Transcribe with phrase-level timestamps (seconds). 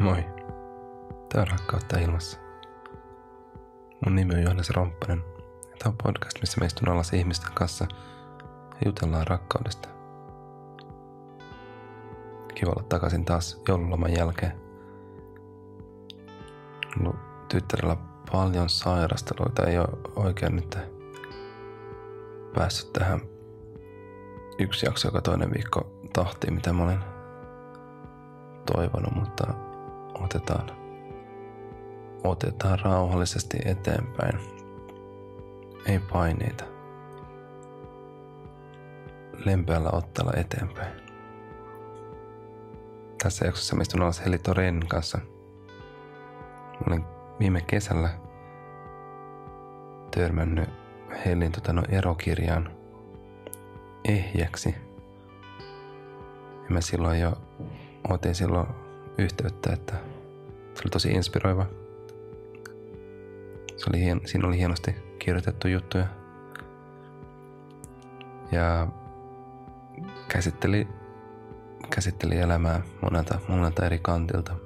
[0.00, 0.24] Moi.
[1.28, 2.38] Tää on Rakkautta ilmassa.
[4.04, 5.24] Mun nimi on Johannes Romppanen.
[5.70, 7.86] Ja tää on podcast, missä me istun alas ihmisten kanssa
[8.70, 9.88] ja jutellaan rakkaudesta.
[12.54, 14.52] Kiva olla takaisin taas joululoman jälkeen.
[17.00, 17.16] Ollut
[17.48, 17.96] tyttärellä
[18.32, 20.78] paljon sairasteluita, ei ole oikein nyt
[22.54, 23.20] päässyt tähän
[24.58, 27.04] yksi jakso joka toinen viikko tahtiin, mitä mä olen
[28.72, 29.67] toivonut, mutta
[30.14, 30.70] otetaan,
[32.24, 34.38] otetaan rauhallisesti eteenpäin.
[35.86, 36.64] Ei paineita.
[39.44, 40.92] Lempeällä otteella eteenpäin.
[43.22, 45.18] Tässä jaksossa mä istun alas Heli Torenin kanssa.
[46.72, 47.04] Mä olin
[47.40, 48.08] viime kesällä
[50.10, 50.68] törmännyt
[51.26, 52.70] Helin tota, no, erokirjaan
[54.04, 54.74] ehjäksi.
[56.64, 57.32] Ja mä silloin jo
[58.08, 58.66] otin silloin
[59.18, 59.92] yhteyttä, että
[60.74, 61.66] se oli tosi inspiroiva.
[63.76, 66.06] Se oli hien, siinä oli hienosti kirjoitettu juttuja.
[68.52, 68.88] Ja
[70.28, 70.88] käsitteli,
[71.90, 74.56] käsitteli elämää monelta, monelta eri kantilta.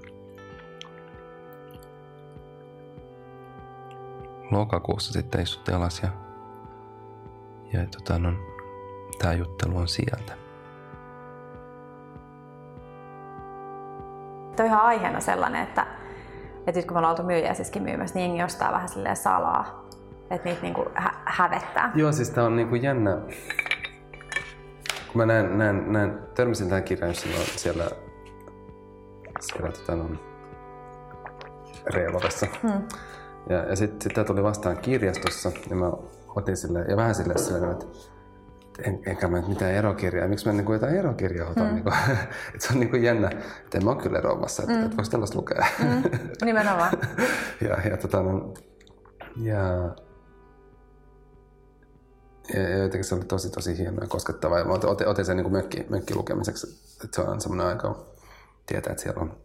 [4.50, 6.08] Lokakuussa sitten istuttiin alas ja,
[7.72, 8.32] ja tota, no,
[9.18, 10.41] tämä juttelu on sieltä.
[14.56, 15.86] Tuo ihan aiheena sellainen, että,
[16.66, 19.88] että nyt kun me ollaan oltu myyjäisissäkin myymässä, niin jengi ostaa vähän silleen salaa,
[20.30, 21.92] että niitä niinku hä- hävettää.
[21.94, 23.16] Joo, siis tää on niinku jännä.
[25.12, 27.84] Kun mä näen, näen, näen törmäsin tähän kirjaan silloin siellä,
[29.40, 30.04] siellä tota, no,
[31.86, 32.46] Reilovessa.
[32.62, 32.82] Hmm.
[33.48, 35.92] Ja, ja sitten sit tää tuli vastaan kirjastossa ja mä
[36.36, 37.86] otin sille, ja vähän silleen, silleen että
[38.78, 40.28] en, enkä mä mitään erokirjaa.
[40.28, 41.66] Miksi mä niin jotain erokirjaa otan?
[41.66, 41.74] Mm.
[41.74, 41.94] Niin kuin,
[42.54, 43.30] että se on niin kuin jännä,
[43.64, 44.84] että en mä ole kyllä eroamassa, että, mm.
[44.84, 45.66] että voiko tällaista lukea.
[45.78, 46.02] Mm.
[46.44, 46.92] Nimenomaan.
[47.68, 48.54] ja, ja, tota, no,
[49.36, 49.56] ja,
[52.54, 54.58] ja, ja jotenkin se oli tosi tosi hienoa ja koskettavaa.
[54.58, 56.66] Ja mä otin, otin sen niin kuin mökki, mökki lukemiseksi,
[57.04, 58.06] että se on semmoinen aika
[58.66, 59.41] tietää, että siellä on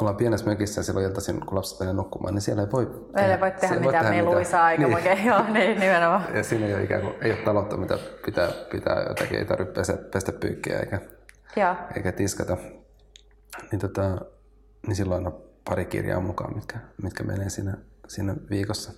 [0.00, 2.86] ollaan pienessä mökissä ja silloin iltaisin, kun lapset menee nukkumaan, niin siellä ei voi
[3.16, 4.94] tehdä, ei voi tehdä mitään meluisaa aika niin.
[4.94, 6.36] Oikein, joo, niin, nimenomaan.
[6.36, 9.72] Ja siinä ei ole, ikään kuin, ei ole taloutta, mitä pitää, pitää jotenkin, ei tarvitse
[9.72, 11.00] pestä, pestä pyykkiä eikä,
[11.56, 11.74] joo.
[11.96, 12.56] eikä tiskata.
[13.70, 14.20] Niin, tota,
[14.86, 17.76] niin silloin on pari kirjaa mukaan, mitkä, mitkä menee siinä,
[18.08, 18.92] siinä viikossa.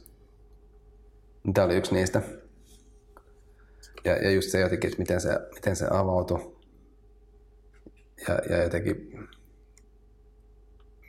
[1.55, 2.23] Tämä oli yksi niistä.
[4.05, 6.57] Ja, ja just se jotenkin, että miten se, miten se avautui.
[8.29, 9.29] Ja, ja jotenkin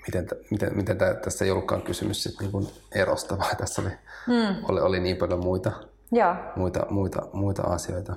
[0.08, 3.92] miten, miten, miten tämä, tässä ei ollutkaan kysymys sit niin erosta, vaan tässä oli,
[4.28, 4.56] mm.
[4.70, 5.72] oli, oli niin paljon muita,
[6.12, 6.36] Joo.
[6.56, 8.16] Muita, muita, muita asioita.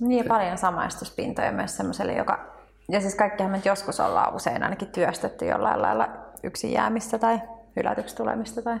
[0.00, 2.56] Niin Se, paljon samaistuspintoja myös semmoiselle, joka...
[2.88, 6.08] Ja siis kaikkihan me joskus ollaan usein ainakin työstetty jollain lailla
[6.42, 7.40] yksin jäämistä tai
[7.76, 8.62] hylätyksi tulemista.
[8.62, 8.78] Tai...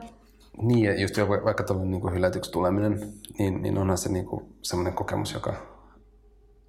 [0.62, 4.26] Niin, ja just vaikka tuollainen niin hylätyksi tuleminen, niin, niin onhan se niin
[4.62, 5.54] semmoinen kokemus, joka,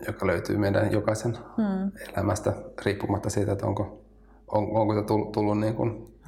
[0.07, 1.91] joka löytyy meidän jokaisen mm.
[2.13, 2.53] elämästä
[2.85, 4.01] riippumatta siitä, että onko
[4.47, 6.19] on, onko se tullut, tullut niin kuin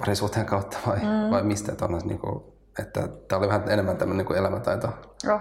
[0.00, 1.30] parisuhteen kautta vai, mm.
[1.30, 2.42] vai mistä, että, on, niin kuin,
[2.78, 4.88] että tämä oli vähän enemmän tämmöinen niin elämäntaito
[5.32, 5.40] oh.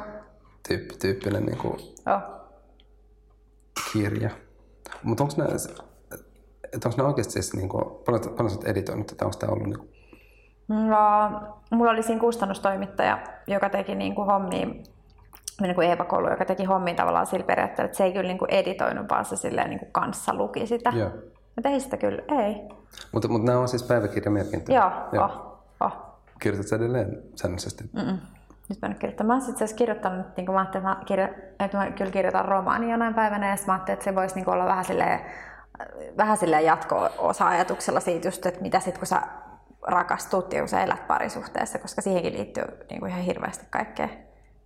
[0.68, 1.74] tyyppi, tyyppinen niin kuin
[2.08, 2.22] oh.
[3.94, 4.30] kirja.
[5.04, 5.50] Mutta onko nämä,
[6.74, 9.68] että onko ne oikeasti siis, niin kuin, paljon, paljon olet editoinut, että onko tämä ollut
[9.68, 9.90] niin kuin...
[10.90, 11.42] no,
[11.72, 14.68] mulla oli siinä kustannustoimittaja, joka teki niin kuin hommia
[15.62, 18.38] niin kuin Eeva Kollu, joka teki hommia tavallaan sillä periaatteella, että se ei kyllä niin
[18.38, 20.94] kuin editoinut, vaan se silleen niin kuin kanssa luki sitä.
[20.96, 21.12] Yeah.
[21.56, 22.70] Mutta ei sitä kyllä, ei.
[23.12, 24.80] Mutta, mutta nämä on siis päiväkirjamerkintöjä?
[24.80, 25.26] Joo, Joo.
[25.26, 25.92] Oh, oh.
[26.40, 27.84] Kirjoitatko edelleen säännöllisesti?
[27.94, 28.18] Mm-mm.
[28.70, 29.28] Nyt mä en kirjoittaa.
[29.28, 31.28] Mä oon itse kirjoittanut, niin kuin mä ajattelin, että mä, kirjo,
[31.60, 34.66] että mä kyllä kirjoitan romaania jonain päivänä, ja mä ajattelin, että se voisi niin olla
[34.66, 35.20] vähän silleen,
[36.18, 39.22] vähän silleen jatko-osa-ajatuksella siitä just, että mitä sitten kun sä
[39.82, 44.10] rakastut ja kun sä elät parisuhteessa, koska siihenkin liittyy niin kuin ihan hirveästi kaikkea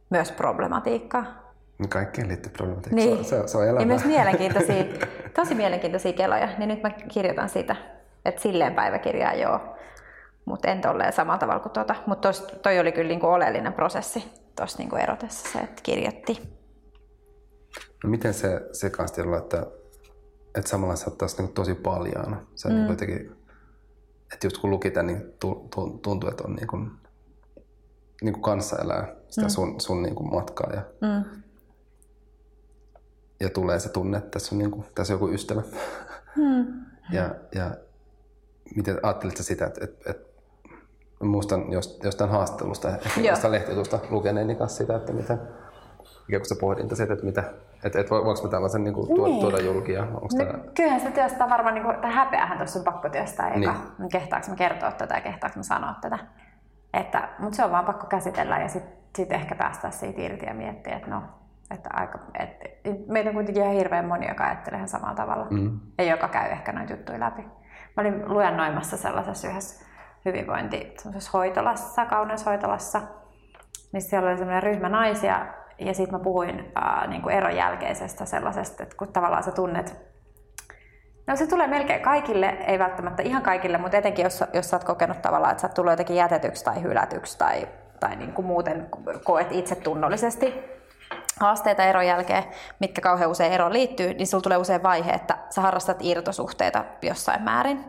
[0.09, 1.44] myös problematiikkaa.
[1.77, 3.05] Niin kaikkeen liittyy problematiikkaa.
[3.05, 3.25] Niin.
[3.25, 3.79] Se, se on elämä.
[3.79, 4.83] Ja myös mielenkiintoisia,
[5.39, 6.49] tosi mielenkiintoisia keloja.
[6.57, 7.75] Niin nyt mä kirjoitan sitä,
[8.25, 9.59] että silleen päiväkirjaa joo.
[10.45, 11.95] Mutta en tolleen samalla tavalla kuin tuota.
[12.07, 12.29] Mutta
[12.61, 14.23] toi oli kyllä niinku oleellinen prosessi
[14.55, 16.41] tuossa niinku erotessa se, että kirjoitti.
[18.03, 19.67] No miten se, se kanssa että,
[20.55, 22.37] että samalla sä oot niinku tosi paljaana.
[22.55, 22.97] Sä niinku mm.
[22.97, 23.45] niinku jotenkin,
[24.33, 25.33] että just kun luki tämän, niin
[26.01, 26.77] tuntuu, että on niinku
[28.21, 29.49] niin kuin kanssa elää sitä mm.
[29.49, 31.41] sun, sun niin kuin matkaa ja, mm.
[33.45, 35.61] Ja tulee se tunne, että tässä on, niin kuin, tässä on joku ystävä.
[36.35, 36.65] Mm.
[37.11, 37.71] ja, ja
[38.75, 40.35] miten ajattelit sitä, että, että, että
[41.23, 41.65] muistan
[42.03, 42.91] jostain haastattelusta,
[43.29, 45.39] jostain lehtijutusta lukeneeni kanssa sitä, että miten,
[46.27, 47.43] ikään kuin se pohdinta siitä, että mitä,
[47.83, 49.41] että, että voiko mä tällaisen niin kuin, tuoda, niin.
[49.41, 50.01] tuoda julkia?
[50.01, 50.59] Onko no, tämä...
[50.75, 54.09] Kyllähän sitä työstää varmaan, niin kuin, häpeähän tuossa on pakko työstää, eikä niin.
[54.09, 56.19] kehtaako mä kertoa tätä ja kehtaako mä sanoa tätä.
[56.93, 60.53] Että, mutta se on vaan pakko käsitellä ja sitten sit ehkä päästä siitä irti ja
[60.53, 61.21] miettiä, että no,
[61.71, 62.49] että aika, et,
[63.07, 65.79] meitä on kuitenkin ihan hirveän moni, joka ajattelee ihan samalla tavalla mm.
[65.97, 67.41] ja joka käy ehkä noita juttuja läpi.
[67.41, 69.85] Mä olin luennoimassa sellaisessa yhdessä
[70.25, 70.95] hyvinvointi
[71.33, 73.01] hoitolassa, kauneushoitolassa,
[73.91, 75.45] niin siellä oli sellainen ryhmä naisia,
[75.79, 80.15] ja sitten mä puhuin ää, niin kuin eron jälkeisestä sellaisesta, että kun tavallaan sä tunnet
[81.27, 84.83] No se tulee melkein kaikille, ei välttämättä ihan kaikille, mutta etenkin jos, jos sä oot
[84.83, 87.67] kokenut tavallaan, että sä oot tullut jotenkin jätetyksi tai hylätyksi tai,
[87.99, 88.89] tai niin kuin muuten
[89.23, 90.53] koet itse tunnollisesti
[91.39, 92.43] haasteita eron jälkeen,
[92.79, 97.41] mitkä kauhean usein eroon liittyy, niin sulla tulee usein vaihe, että sä harrastat irtosuhteita jossain
[97.41, 97.85] määrin.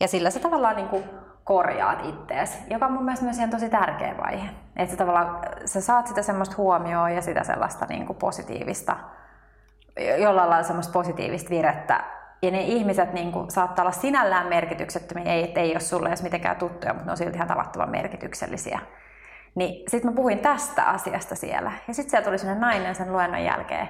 [0.00, 1.04] Ja sillä sä tavallaan niin kuin
[1.44, 4.48] korjaat ittees, joka on mun mielestä myös ihan tosi tärkeä vaihe.
[4.76, 8.96] Että sä tavallaan sä saat sitä semmoista huomioon ja sitä sellaista niin kuin positiivista,
[10.18, 12.04] jollain lailla semmoista positiivista virettä.
[12.42, 16.56] Ja ne ihmiset niin kuin, saattaa olla sinällään merkityksettömiä, ei, ei ole sulle edes mitenkään
[16.56, 18.78] tuttuja, mutta ne on silti ihan tavattoman merkityksellisiä.
[19.54, 21.72] Niin sitten mä puhuin tästä asiasta siellä.
[21.88, 23.88] Ja sitten siellä tuli sellainen nainen sen luennon jälkeen,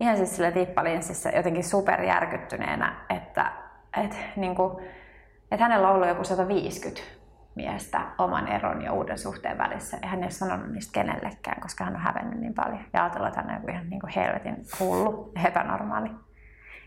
[0.00, 3.52] ihan siis sille tippalinssissä jotenkin superjärkyttyneenä, että,
[4.02, 4.84] että, niin kuin,
[5.50, 7.02] että hänellä on ollut joku 150
[7.54, 9.98] miestä oman eron ja uuden suhteen välissä.
[10.02, 12.84] Ja hän ei ole sanonut niistä kenellekään, koska hän on hävennyt niin paljon.
[12.92, 16.10] Ja ajatellut, että hän on ihan niin kuin helvetin hullu ja epänormaali.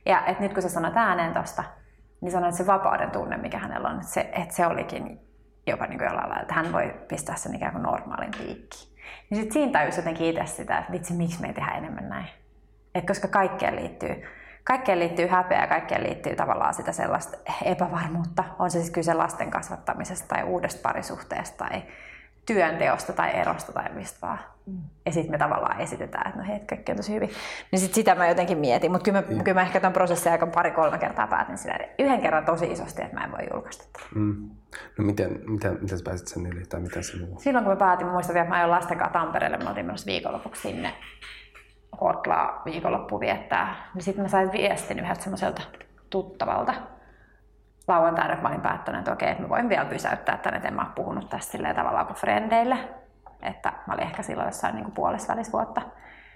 [0.05, 1.63] Ja että nyt kun sä sanot ääneen tosta,
[2.21, 5.24] niin sanoit, että se vapauden tunne, mikä hänellä on, että se, että se olikin
[5.67, 8.95] jopa niin jollain lailla, että hän voi pistää sen ikään kuin normaalin piikkiin.
[9.29, 12.27] Niin sitten siinä täytyy jotenkin itse sitä, että vitsi, miksi me ei tehdä enemmän näin.
[12.95, 14.23] Et koska kaikkeen liittyy,
[14.63, 18.43] kaikkeen liittyy häpeä ja kaikkeen liittyy tavallaan sitä sellaista epävarmuutta.
[18.59, 21.83] On se siis kyse lasten kasvattamisesta tai uudesta parisuhteesta tai
[22.45, 24.39] työnteosta tai erosta tai mistä vaan.
[24.65, 24.77] Mm.
[25.05, 27.29] Ja sitten me tavallaan esitetään, että no hei, kaikki on tosi hyvin.
[27.71, 29.43] Niin sit sitä mä jotenkin mietin, mutta kyllä, mm.
[29.43, 33.15] kyllä mä ehkä tämän prosessin aika pari-kolme kertaa päätin sitä yhden kerran tosi isosti, että
[33.15, 34.05] mä en voi julkaista tätä.
[34.15, 34.49] Mm.
[34.97, 36.65] No miten, miten, miten sä pääsit sen yli?
[36.65, 37.35] Tai miten sen yli?
[37.37, 40.05] Silloin kun mä päätin, muistan vielä, että mä ajoin lasten kanssa Tampereelle, mä oltiin menossa
[40.05, 40.93] viikonlopuksi sinne
[42.01, 43.89] Hotlaa viikonloppu viettää.
[43.93, 45.61] Niin sitten mä sain viestin yhdeltä semmoiselta
[46.09, 46.73] tuttavalta,
[47.87, 50.75] lauantaina, kun mä olin päättänyt, että okei, että mä voin vielä pysäyttää tänne, että en
[50.75, 52.77] mä ole puhunut tästä silleen tavallaan kuin frendeille.
[53.41, 55.81] Että mä olin ehkä silloin jossain niin puolessa vuotta.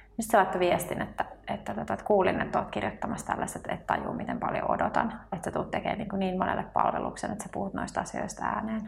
[0.06, 4.14] Sitten se laittoi viestin, että, että, että, että kuulin, että olet kirjoittamassa tällaiset, että tajuu,
[4.14, 5.14] miten paljon odotan.
[5.34, 8.82] Että sä tulet tekemään niin, niin monelle palveluksen, että sä puhut noista asioista ääneen.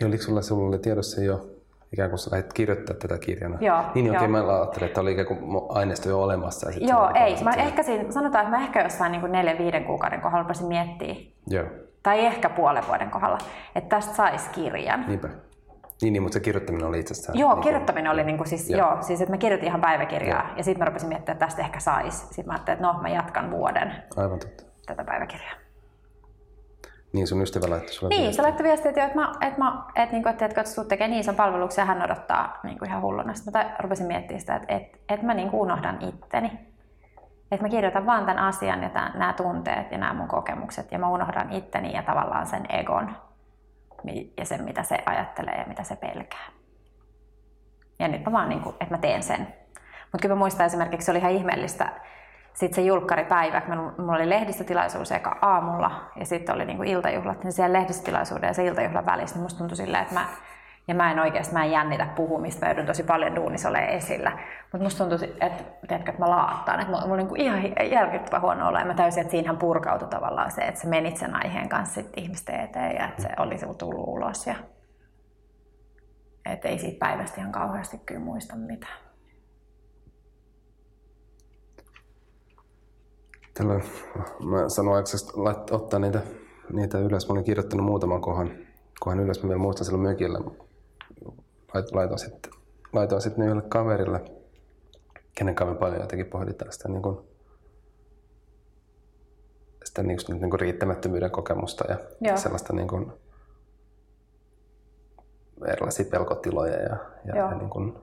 [0.00, 1.46] Niin oliko sulla, sulla oli tiedossa jo
[1.92, 3.58] ikään kuin sä lähdit kirjoittaa tätä kirjana.
[3.60, 6.70] Joo, niin okei, mä ajattelin, että oli ikään kuin aineisto jo olemassa.
[6.70, 7.44] Ja joo, ei.
[7.44, 11.14] Mä ehkä siinä, sanotaan, että mä ehkä jossain niin neljän, viiden kuukauden kohdalla rupesin miettiä.
[11.46, 11.66] Joo
[12.06, 13.38] tai ehkä puolen vuoden kohdalla,
[13.74, 15.04] että tästä saisi kirjan.
[15.08, 15.28] Niinpä.
[16.02, 17.38] Niin, niin, mutta se kirjoittaminen oli itsestään.
[17.38, 18.90] Joo, niin kirjoittaminen oli niin kuin siis, joo.
[18.90, 19.02] joo.
[19.02, 20.56] siis että mä kirjoitin ihan päiväkirjaa joo.
[20.56, 22.18] ja sitten mä rupesin miettimään, että tästä ehkä saisi.
[22.18, 24.64] Sitten mä ajattelin, että no, mä jatkan vuoden Aivan totta.
[24.86, 25.54] tätä päiväkirjaa.
[27.12, 28.36] Niin, sun ystävä laittoi sulle Niin, viestiä.
[28.36, 31.08] se laittoi viestiä, että, että, mä, että, mä, että, niin kuin, että, että, että tekee
[31.08, 33.34] niin ison palveluksen ja hän odottaa niin kuin ihan hulluna.
[33.34, 36.75] Sitten mä rupesin miettimään sitä, että, että, että mä niin kuin unohdan itteni.
[37.52, 40.98] Että mä kirjoitan vaan tämän asian ja tämän, nämä tunteet ja nämä mun kokemukset ja
[40.98, 43.16] mä unohdan itteni ja tavallaan sen egon
[44.36, 46.46] ja sen, mitä se ajattelee ja mitä se pelkää.
[47.98, 49.40] Ja nyt mä vaan, niin kuin, että mä teen sen.
[50.12, 51.92] Mutta kyllä mä muistan esimerkiksi, se oli ihan ihmeellistä,
[52.52, 57.44] sitten se julkkaripäivä, kun mulla oli lehdistötilaisuus eka aamulla ja sitten oli niin kuin iltajuhlat,
[57.44, 60.26] niin siellä lehdistötilaisuuden ja se iltajuhlan välissä, niin musta tuntui silleen, että mä
[60.88, 64.38] ja mä en oikeasti mä en jännitä puhumista, mä joudun tosi paljon duunissa esillä.
[64.72, 68.68] Mutta musta tuntuu, että, tiedätkö, että mä laattaan, että mulla on niin ihan järkyttävä huono
[68.68, 68.80] olla.
[68.80, 72.12] Ja mä täysin, että siinähän purkautui tavallaan se, että sä menit sen aiheen kanssa sit
[72.16, 74.46] ihmisten eteen ja että se oli se tullut ulos.
[74.46, 74.54] Ja...
[76.52, 78.98] Että ei siitä päivästä ihan kauheasti kyllä muista mitään.
[83.54, 83.74] Tällä
[84.44, 85.04] mä sanoin
[85.50, 86.20] että ottaa niitä,
[86.72, 87.28] niitä ylös.
[87.28, 88.50] Mä olin kirjoittanut muutaman kohan,
[89.00, 89.42] kohan ylös.
[89.42, 90.38] Mä vielä muistan silloin mökillä
[91.92, 92.52] laitoin sitten,
[92.92, 94.24] laitoin sitten yhdelle kaverille,
[95.34, 97.18] kenen kanssa me paljon jotenkin pohditaan sitä, niin kuin,
[99.84, 102.36] sitä niin kuin, niin kuin riittämättömyyden kokemusta ja Joo.
[102.36, 103.12] sellaista niin kuin,
[105.68, 107.98] erilaisia pelkotiloja ja, ja, ja niin, kuin,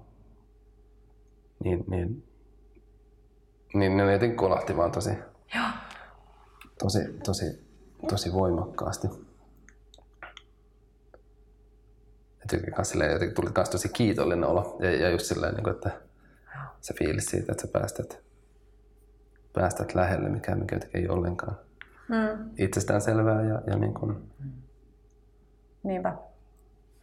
[1.64, 2.24] niin, niin,
[3.74, 5.10] niin ne jotenkin kolahti vaan tosi,
[5.56, 5.66] Joo.
[6.80, 7.46] tosi, tosi,
[8.10, 9.08] tosi voimakkaasti.
[12.44, 14.78] Että silleen, jotenkin tuli myös tosi kiitollinen olo.
[14.80, 15.92] Ja, ja just silleen, niin kuin, että
[16.82, 18.24] se fiilis siitä, että sä päästät,
[19.54, 21.58] päästät lähelle, mikä, mikä ei ole ollenkaan
[22.10, 22.50] mm.
[22.58, 23.42] itsestään selvää.
[23.42, 24.32] Ja, ja niin kuin...
[25.84, 26.14] Niinpä.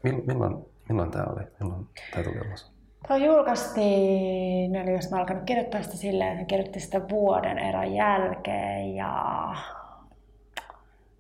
[0.02, 1.42] Milloin, milloin tämä oli?
[1.60, 2.72] Milloin tämä tuli ulos?
[3.08, 8.94] Tuo julkaistiin, eli jos mä alkanut kirjoittaa sitä silleen, että kirjoitti sitä vuoden erän jälkeen
[8.94, 9.54] ja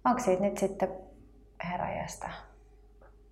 [0.04, 0.88] onko siitä nyt sitten
[1.70, 2.30] heräjästä?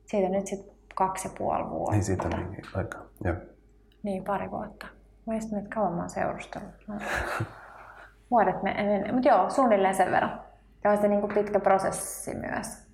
[0.06, 1.92] Siitä nyt sitten kaksi ja puoli vuotta.
[1.92, 3.36] Niin siitä on aika, joo.
[4.02, 4.86] Niin, pari vuotta.
[5.26, 6.70] Mä en että kauan mä oon seurustellut.
[8.30, 10.40] Vuodet menee, mutta joo, suunnilleen sen verran.
[10.84, 12.88] Ja on se niin kuin pitkä prosessi myös.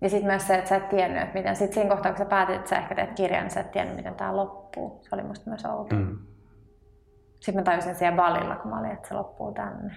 [0.00, 2.24] Ja sitten myös se, että sä et tiennyt, että miten, sit siinä kohtaa kun sä
[2.24, 5.00] päätit, että sä ehkä teet kirjan, niin sä et tiennyt, miten tämä loppuu.
[5.02, 5.96] Se oli musta myös outo.
[5.96, 6.18] Mm.
[7.40, 9.94] Sitten mä tajusin siellä valilla, kun mä olin, että se loppuu tänne.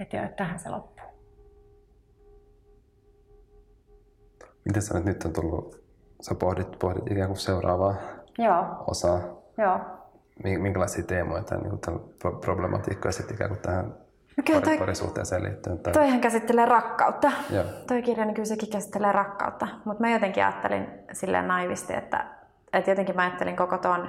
[0.00, 1.11] Että joo, että tähän se loppuu.
[4.64, 5.82] Miten sä nyt on tullut,
[6.20, 7.94] sä pohdit, pohdit ikään kuin seuraavaa
[8.38, 8.64] joo.
[8.86, 9.20] osaa.
[9.58, 9.80] Joo.
[10.44, 11.80] Minkälaisia teemoja tai niin
[12.40, 13.94] problematiikkoja sitten ikään kuin tähän
[14.36, 15.78] No kyllä toi, parisuhteeseen liittyen.
[15.78, 15.92] Tai...
[15.92, 17.32] Toihan käsittelee rakkautta.
[17.50, 17.64] Joo.
[17.86, 19.68] Toi kirja niin kyllä sekin käsittelee rakkautta.
[19.84, 22.26] Mutta mä jotenkin ajattelin silleen naivisti, että,
[22.72, 24.08] että jotenkin mä ajattelin koko ton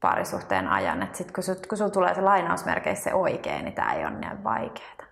[0.00, 3.92] parisuhteen ajan, että sit kun, sul, kun sulla tulee se lainausmerkeissä se oikein, niin tämä
[3.92, 5.07] ei ole niin vaikeaa.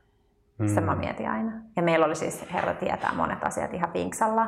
[0.58, 0.68] Mm.
[0.68, 1.52] Sitä mä mietin aina.
[1.76, 4.46] Ja meillä oli siis, herra tietää, monet asiat ihan vinksalla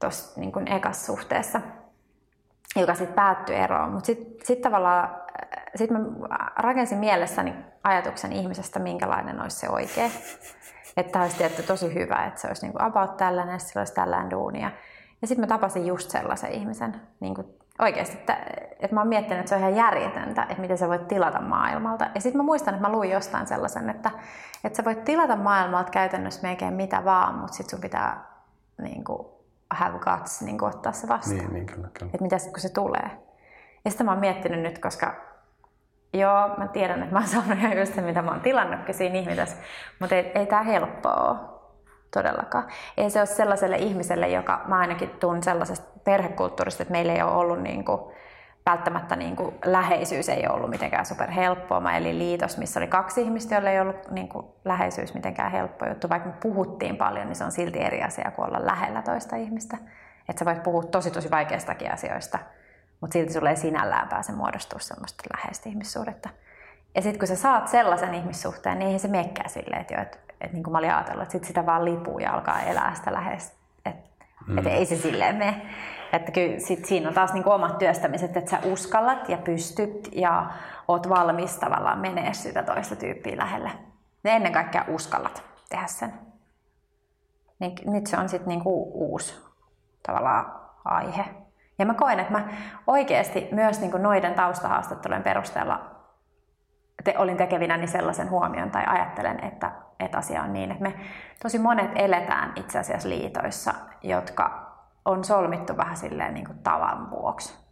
[0.00, 1.60] tuossa niin ekassa suhteessa,
[2.76, 3.92] joka sitten päättyi eroon.
[3.92, 5.24] Mutta sitten sit tavallaan
[5.76, 5.98] sit mä
[6.56, 10.10] rakensin mielessäni ajatuksen ihmisestä, minkälainen olisi se oikea.
[10.96, 14.70] Että olisi tietty tosi hyvä, että se olisi niin about tällainen, sillä olisi tällainen duunia.
[15.22, 17.46] Ja sitten mä tapasin just sellaisen ihmisen, niin kuin
[17.78, 18.36] oikeasti, että,
[18.70, 22.10] että mä oon miettinyt, että se on ihan järjetöntä, että miten sä voit tilata maailmalta.
[22.14, 24.10] Ja sitten mä muistan, että mä luin jostain sellaisen, että,
[24.64, 28.24] että sä voit tilata maailmalta käytännössä melkein mitä vaan, mutta sitten sun pitää
[28.82, 29.28] niin kuin,
[29.70, 31.38] have guts niin kuin, ottaa se vastaan.
[31.38, 32.10] Niin, niin kyllä, kyllä.
[32.14, 33.10] Että mitä sitten kun se tulee.
[33.84, 35.14] Ja sitä mä oon miettinyt nyt, koska
[36.14, 39.18] Joo, mä tiedän, että mä oon saanut ihan just se, mitä mä oon tilannutkin siinä
[39.18, 39.56] ihmisessä,
[40.00, 41.53] mutta ei, ei tää helppoa ole
[42.14, 42.64] todellakaan.
[42.96, 47.32] Ei se ole sellaiselle ihmiselle, joka mä ainakin tunnen sellaisesta perhekulttuurista, että meillä ei ole
[47.32, 48.00] ollut niin kuin,
[48.66, 51.80] välttämättä niin kuin, läheisyys ei ollut mitenkään superhelppoa.
[51.80, 55.86] Mä elin liitos, missä oli kaksi ihmistä, joille ei ollut niin kuin, läheisyys mitenkään helppo
[55.86, 56.08] juttu.
[56.08, 59.76] Vaikka me puhuttiin paljon, niin se on silti eri asia kuin olla lähellä toista ihmistä.
[60.28, 62.38] Että sä voit puhua tosi tosi vaikeistakin asioista,
[63.00, 66.28] mutta silti sulle ei sinällään pääse muodostua semmoista läheistä ihmissuhdetta.
[66.94, 70.18] Ja sitten kun sä saat sellaisen ihmissuhteen, niin eihän se mekkää silleen, että, jo, että,
[70.44, 73.12] että niin kuin mä olin ajatellut, että sit sitä vaan lipuu ja alkaa elää sitä
[73.12, 73.56] läheistä.
[73.84, 74.10] Että
[74.46, 74.58] mm.
[74.58, 75.66] et ei se silleen mene.
[76.12, 80.08] Että kyllä sit siinä on taas niin kuin omat työstämiset, että sä uskallat ja pystyt
[80.12, 80.46] ja
[80.88, 83.70] oot valmis tavallaan menee sitä toista tyyppiä lähelle.
[84.24, 86.12] Ja ennen kaikkea uskallat tehdä sen.
[87.58, 89.42] Niin nyt se on sitten niin kuin uusi
[90.06, 91.24] tavallaan aihe.
[91.78, 92.48] Ja mä koen, että mä
[92.86, 95.93] oikeasti myös niin kuin noiden taustahaastattelujen perusteella
[97.04, 100.94] te, olin tekevinäni sellaisen huomion tai ajattelen, että, että asia on niin, että me
[101.42, 104.72] tosi monet eletään itse asiassa liitoissa, jotka
[105.04, 107.64] on solmittu vähän silleen niin kuin tavan vuoksi.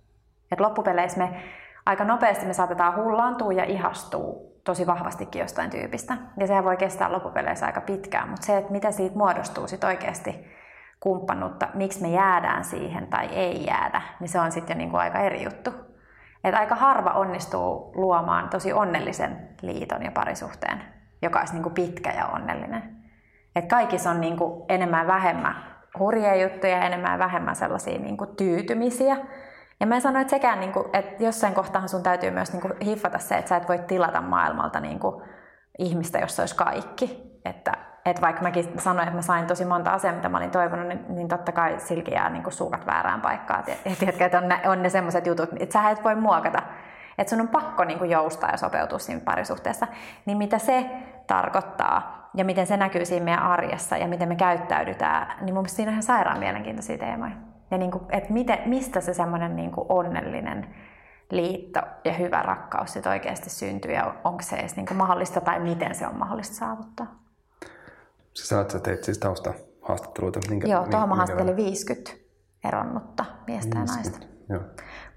[0.52, 1.42] Et loppupeleissä me
[1.86, 6.16] aika nopeasti me saatetaan hullaantua ja ihastua tosi vahvastikin jostain tyypistä.
[6.36, 10.46] Ja sehän voi kestää loppupeleissä aika pitkään, mutta se, että mitä siitä muodostuu sit oikeasti
[11.00, 15.00] kumppanuutta, miksi me jäädään siihen tai ei jäädä, niin se on sitten jo niin kuin
[15.00, 15.70] aika eri juttu.
[16.44, 20.82] Et aika harva onnistuu luomaan tosi onnellisen liiton ja parisuhteen,
[21.22, 22.96] joka olisi niin kuin pitkä ja onnellinen.
[23.56, 28.36] Et kaikissa on niin kuin enemmän vähemmän hurjia juttuja ja enemmän vähemmän sellaisia niin kuin
[28.36, 29.16] tyytymisiä.
[29.80, 32.74] Ja mä sanoin, että sekään, niin kuin, että jossain kohtaa sun täytyy myös niin kuin
[32.84, 35.22] hiffata se, että sä et voi tilata maailmalta niin kuin
[35.78, 37.40] ihmistä, jossa olisi kaikki.
[37.44, 37.72] Että
[38.04, 41.04] että vaikka mäkin sanoin, että mä sain tosi monta asiaa, mitä mä olin toivonut, niin,
[41.08, 43.64] niin totta kai silki jää niin suukat väärään paikkaan.
[43.98, 46.62] Tiedätkö, että on ne, on ne semmoiset jutut, että sä et voi muokata.
[47.18, 49.86] Että sun on pakko niin joustaa ja sopeutua siinä parisuhteessa.
[50.26, 50.90] Niin mitä se
[51.26, 55.76] tarkoittaa ja miten se näkyy siinä meidän arjessa ja miten me käyttäydytään, niin mun mielestä
[55.76, 57.32] siinä on ihan sairaan mielenkiintoisia teemoja.
[57.70, 60.74] Ja niin kuin, että miten, mistä se semmoinen niin onnellinen
[61.30, 65.94] liitto ja hyvä rakkaus sit oikeasti syntyy ja onko se edes niin mahdollista tai miten
[65.94, 67.21] se on mahdollista saavuttaa.
[68.34, 70.40] Sä sanoit, että teit siis tausta haastatteluita.
[70.50, 72.10] Minkä, Joo, tuohon mä haastattelin 50
[72.64, 73.92] eronnutta miestä 50.
[73.92, 74.32] ja naista.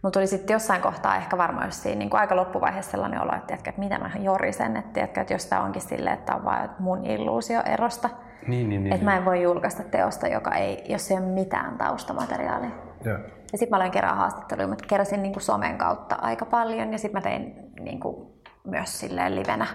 [0.01, 3.48] Mulla tuli sitten jossain kohtaa ehkä varmaan siinä niin kuin aika loppuvaiheessa sellainen olo, että,
[3.48, 6.45] tiedätkö, että mitä mä jorisen, että, tiedätkö, että jos tämä onkin silleen, että tämä on
[6.45, 8.10] vain mun illuusio erosta,
[8.48, 11.77] niin, niin, niin, että mä en voi julkaista teosta, joka ei, jos ei ole mitään
[11.77, 12.72] taustamateriaalia.
[13.05, 13.17] Joo.
[13.51, 16.98] Ja sitten mä aloin kerran haastatteluja, mutta keräsin niin kuin somen kautta aika paljon ja
[16.98, 18.27] sitten mä tein niin kuin
[18.63, 19.67] myös silleen livenä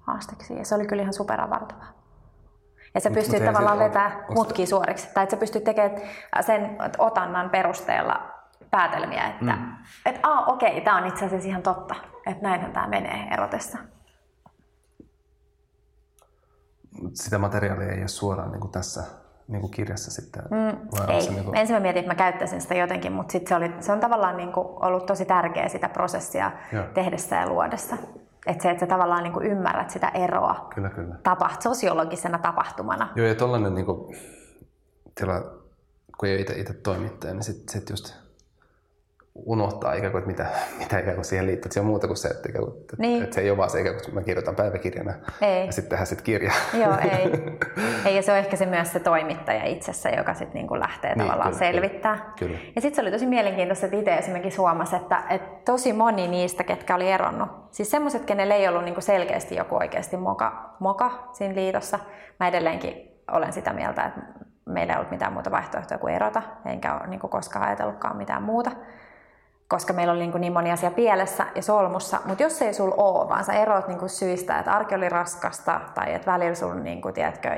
[0.00, 2.03] haasteksi ja se oli kyllä ihan superavartavaa.
[2.94, 5.08] Ja sä pystyt mut tavallaan vetämään mutkia suoriksi.
[5.14, 6.00] Tai että sä pystyt tekemään
[6.40, 8.34] sen otannan perusteella
[8.70, 9.74] päätelmiä, että mm.
[10.06, 11.94] et, aa, okei, tämä on itse asiassa ihan totta.
[12.26, 13.78] Että näinhän tämä menee erotessa.
[17.14, 19.04] Sitä materiaalia ei ole suoraan niin kuin tässä
[19.48, 20.42] niin kuin kirjassa sitten?
[20.42, 20.68] Mm,
[21.08, 21.28] ei.
[21.28, 21.56] Niin kuin...
[21.56, 24.36] Ensin mä mietin, että mä käyttäisin sitä jotenkin, mutta sit se, oli, se on tavallaan
[24.36, 26.84] niin kuin ollut tosi tärkeä sitä prosessia Joo.
[26.94, 27.96] tehdessä ja luodessa.
[28.46, 31.16] Että se, että sä tavallaan niin kuin ymmärrät sitä eroa kyllä, kyllä.
[31.22, 33.08] Tapaht, sosiologisena tapahtumana.
[33.16, 34.16] Joo, ja tollainen niin kuin,
[35.14, 35.40] tila,
[36.18, 38.23] kun ei itse toimittaja, niin sitten sit just
[39.34, 40.46] unohtaa ikään kuin, että mitä,
[40.82, 41.66] mitä ikään kuin siihen liittyy.
[41.66, 43.22] Että se on muuta kuin se, että, ikään kuin, että, niin.
[43.22, 45.66] että se ei ole vaan se, ikään kuin, että mä kirjoitan päiväkirjana ei.
[45.66, 46.52] ja sitten tehdään sitten kirja.
[46.82, 47.32] Joo, ei.
[48.06, 48.16] ei.
[48.16, 51.26] Ja se on ehkä se myös se toimittaja itsessä, joka sitten niin kuin lähtee niin,
[51.26, 52.32] tavallaan kyllä, selvittää.
[52.38, 52.58] Kyllä.
[52.76, 56.64] Ja sitten se oli tosi mielenkiintoista, että itse esimerkiksi huomasi, että, että tosi moni niistä,
[56.64, 61.28] ketkä oli eronnut, siis semmoiset, kenellä ei ollut niin kuin selkeästi joku oikeasti moka, moka
[61.32, 61.98] siinä liitossa,
[62.40, 62.94] mä edelleenkin
[63.32, 64.20] olen sitä mieltä, että
[64.66, 68.42] meillä ei ollut mitään muuta vaihtoehtoa kuin erota, enkä ole niin kuin koskaan ajatellutkaan mitään
[68.42, 68.70] muuta
[69.74, 73.28] koska meillä oli niin, niin moni asia pielessä ja solmussa, mutta jos ei sul ole,
[73.28, 77.14] vaan sä eroat niin syistä, että arki oli raskasta tai että välillä sulla, niin kuin,
[77.14, 77.48] tiedätkö,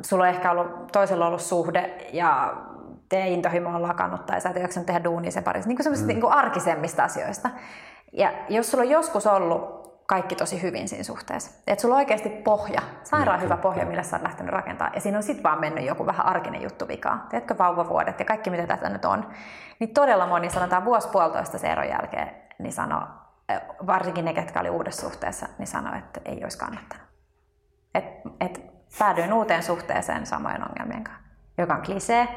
[0.00, 2.56] sulla on ehkä ollut, toisella ollut suhde ja
[3.08, 6.06] teidän intohimo on lakannut tai sä et jaksanut tehdä duunia sen parissa, niin kuin mm.
[6.06, 7.50] niin kuin arkisemmista asioista.
[8.12, 9.75] Ja jos sulla on joskus ollut
[10.06, 11.62] kaikki tosi hyvin siinä suhteessa.
[11.66, 14.94] Että sulla on oikeasti pohja, sairaan hyvä pohja, millä sä oot lähtenyt rakentamaan.
[14.94, 17.26] Ja siinä on sitten vaan mennyt joku vähän arkinen juttu vikaa.
[17.30, 19.26] Tiedätkö, vauvavuodet ja kaikki mitä tätä nyt on.
[19.78, 23.02] Niin todella moni, sanotaan vuosi puolitoista sen eron jälkeen, niin sano,
[23.86, 27.06] varsinkin ne, ketkä oli uudessa suhteessa, niin sanoi, että ei olisi kannattanut.
[27.94, 28.04] Et,
[28.40, 28.60] et
[28.98, 31.24] päädyin uuteen suhteeseen samojen ongelmien kanssa,
[31.58, 32.28] joka on klisee,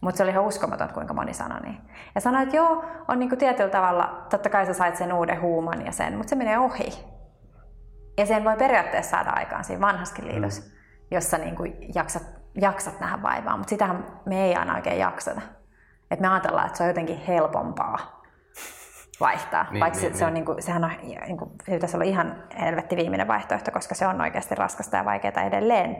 [0.00, 1.78] mutta se oli ihan uskomaton, kuinka moni sanoi niin.
[2.14, 5.40] Ja sanoi, että joo, on niin kuin tietyllä tavalla, totta kai sä sait sen uuden
[5.40, 7.13] huuman ja sen, mutta se menee ohi.
[8.18, 10.70] Ja sen voi periaatteessa saada aikaan siinä vanhaskin liitossa, mm.
[11.10, 12.22] jossa niin kuin jaksat,
[12.60, 15.40] jaksat nähdä vaivaa, mutta sitähän me ei aina oikein jaksata.
[16.10, 18.22] Et me ajatellaan, että se on jotenkin helpompaa
[19.20, 20.26] vaihtaa, niin, vaikka niin, se, niin.
[20.26, 23.94] on, niin kuin, sehän on, niin kuin, se pitäisi olla ihan helvetti viimeinen vaihtoehto, koska
[23.94, 25.96] se on oikeasti raskasta ja vaikeaa edelleen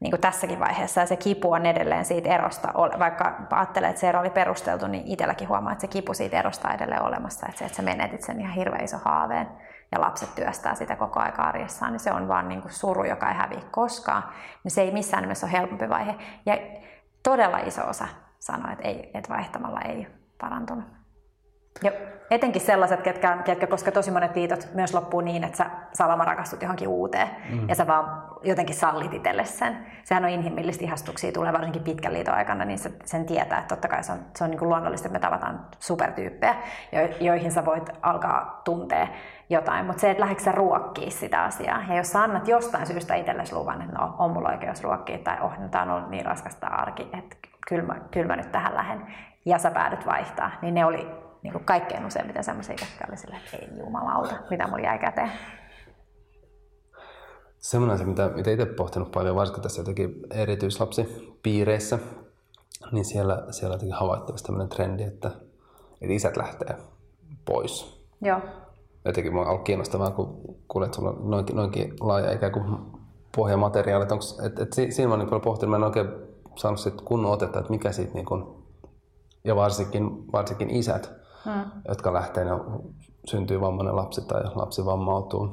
[0.00, 4.08] niin kuin tässäkin vaiheessa, ja se kipu on edelleen siitä erosta, vaikka ajattelee, että se
[4.08, 7.58] ero oli perusteltu, niin itselläkin huomaa, että se kipu siitä erosta on edelleen olemassa, että
[7.58, 9.48] se, että sä menetit sen ihan hirveän iso haaveen,
[9.92, 13.28] ja lapset työstää sitä koko aika arjessaan, niin se on vaan niin kuin suru, joka
[13.28, 14.22] ei häviä koskaan,
[14.64, 16.14] niin se ei missään nimessä ole helpompi vaihe.
[16.46, 16.58] Ja
[17.22, 20.06] todella iso osa sanoo, että, ei, että vaihtamalla ei
[20.40, 20.97] parantunut.
[21.82, 21.92] Ja
[22.30, 26.62] etenkin sellaiset, ketkä, ketkä, koska tosi monet liitot myös loppuu niin, että sä salama rakastut
[26.62, 27.68] johonkin uuteen mm.
[27.68, 29.86] ja sä vaan jotenkin sallit itselle sen.
[30.04, 33.88] Sehän on inhimillistä ihastuksia, tulee varsinkin pitkän liiton aikana, niin se, sen tietää, että totta
[33.88, 36.54] kai se on, se on niin kuin luonnollista, että me tavataan supertyyppejä,
[36.92, 39.08] jo, joihin sä voit alkaa tuntea
[39.50, 41.82] jotain, mutta se, että lähdetkö sä ruokkii sitä asiaa.
[41.88, 45.36] Ja jos sä annat jostain syystä itsellesi luvan, että no, on mulla oikeus ruokkia, tai
[45.40, 47.36] oh, no, tämä on ollut niin raskasta arki, että
[47.68, 49.06] kyllä mä, kyllä mä nyt tähän lähden,
[49.44, 53.42] ja sä päädyt vaihtaa, niin ne oli niin kuin kaikkein useimmiten sellaisia, jotka oli silleen,
[53.44, 55.30] että ei jumalauta, mitä mulla jäi käteen.
[57.58, 61.98] Semmoinen asia, mitä, mitä itse pohtinut paljon, varsinkin tässä jotenkin erityislapsipiireissä,
[62.92, 65.28] niin siellä, siellä jotenkin havaittavasti tämmöinen trendi, että,
[66.00, 66.76] että isät lähtee
[67.44, 68.04] pois.
[68.20, 68.40] Joo.
[69.04, 72.78] Jotenkin on ollut kiinnostavaa, kun kuulet, että sulla on noinkin, noinkin laaja ikään kuin
[73.36, 74.12] pohjamateriaalit.
[74.12, 76.08] Onks, et, et siinä mä oon niin pohtinut, mä en oikein
[76.56, 78.44] saanut sit kunnon otetta, että mikä siitä niin kuin,
[79.44, 81.17] ja varsinkin, varsinkin isät,
[81.54, 81.82] hmm.
[81.88, 82.50] jotka lähtee, ne
[83.24, 85.46] syntyy vammainen lapsi tai lapsi vammautuu.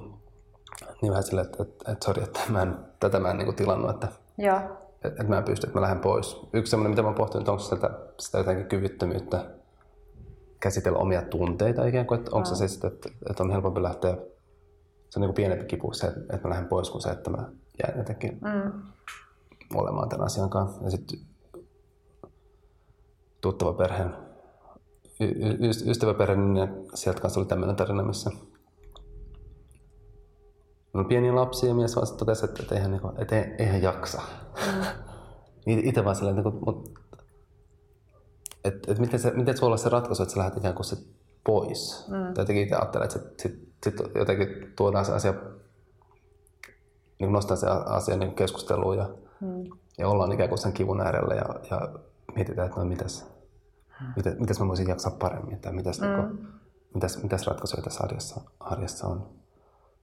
[1.02, 3.56] Niin vähän silleen, että, että, että sori, että mä en, tätä mä en niin kuin
[3.56, 4.58] tilannut, että, Joo.
[4.58, 6.42] että, että mä en pysty, että mä lähden pois.
[6.54, 9.46] Yksi semmoinen, mitä mä oon pohtinut, onko sitä, sitä jotenkin kyvyttömyyttä
[10.60, 14.12] käsitellä omia tunteita ikään kuin, että onko se siis, että, että on helpompi lähteä,
[15.10, 17.50] se on niin kuin pienempi kipu se, että mä lähden pois, kuin se, että mä
[17.84, 18.82] jään jotenkin mm.
[19.76, 20.84] olemaan tämän asian kanssa.
[20.84, 21.20] Ja sitten
[23.42, 24.25] tuttava perheen
[25.20, 28.32] y- ystäväperhe, niin sieltä kanssa oli tämmöinen tarina, missä
[30.94, 34.22] on pieni lapsi ja mies vaan totesi, että, että eihän, niin kuin, että eihän jaksa.
[35.66, 35.78] Mm.
[35.84, 37.02] Itse vaan silleen, että, mutta,
[38.64, 40.98] että, että miten, se, miten se olla se ratkaisu, että sä lähdet ikään kuin se
[41.44, 42.06] pois.
[42.08, 42.14] Mm.
[42.14, 45.34] Tai jotenkin itse ajattelen, että sit, sit jotenkin tuodaan se asia,
[47.20, 49.10] niin nostaa se asia niin keskusteluun ja,
[49.42, 49.64] mm.
[49.98, 51.90] ja ollaan ikään kuin sen kivun äärellä ja, ja
[52.36, 53.35] mietitään, että no mitäs,
[54.16, 56.08] Miten, mitäs mä voisin jaksaa paremmin tai mitäs, mm.
[56.08, 56.48] niin kuin,
[56.94, 59.30] mitäs, mitäs ratkaisuja tässä arjessa, arjessa on?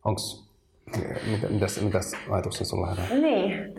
[0.04, 0.50] Onks,
[1.30, 3.06] mit, mitäs, mitäs ajatuksia sulla herää?
[3.08, 3.74] Niin,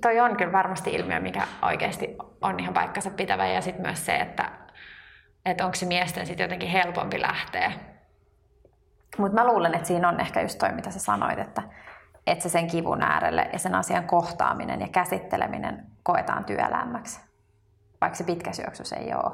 [0.00, 4.16] toi on kyllä varmasti ilmiö, mikä oikeasti on ihan paikkansa pitävä ja sitten myös se,
[4.16, 4.52] että,
[5.46, 7.72] että onko se miesten sitten jotenkin helpompi lähteä.
[9.18, 11.62] Mutta mä luulen, että siinä on ehkä just toi, mitä sä sanoit, että,
[12.26, 17.25] että se sen kivun äärelle ja sen asian kohtaaminen ja käsitteleminen koetaan työlämmäksi
[18.06, 19.32] vaikka se pitkässä juoksussa ei ole.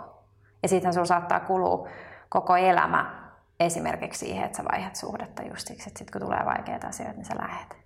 [0.62, 1.88] Ja siitähän sinulla saattaa kulua
[2.28, 3.30] koko elämä
[3.60, 7.24] esimerkiksi siihen, että sä vaihdat suhdetta just siksi, että sit kun tulee vaikeita asioita, niin
[7.24, 7.76] sä lähet.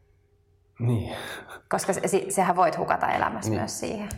[0.79, 1.17] Niin.
[1.69, 3.61] Koska se, sehän voit hukata elämässä niin.
[3.61, 4.09] myös siihen.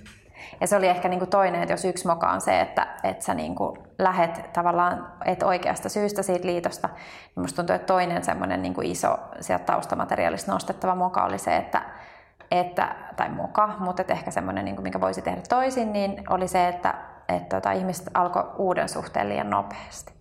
[0.60, 3.24] Ja se oli ehkä niin kuin toinen, että jos yksi moka on se, että, että
[3.24, 8.24] sä niin kuin lähet tavallaan et oikeasta syystä siitä liitosta, niin musta tuntuu, että toinen
[8.24, 11.82] semmoinen niin kuin iso sieltä taustamateriaalista nostettava moka oli se, että,
[12.50, 16.48] että tai moka, mutta että ehkä semmoinen, niin kuin, minkä voisi tehdä toisin, niin oli
[16.48, 16.94] se, että,
[17.28, 20.18] että tota, ihmiset alkoi uuden suhteen liian nopeasti.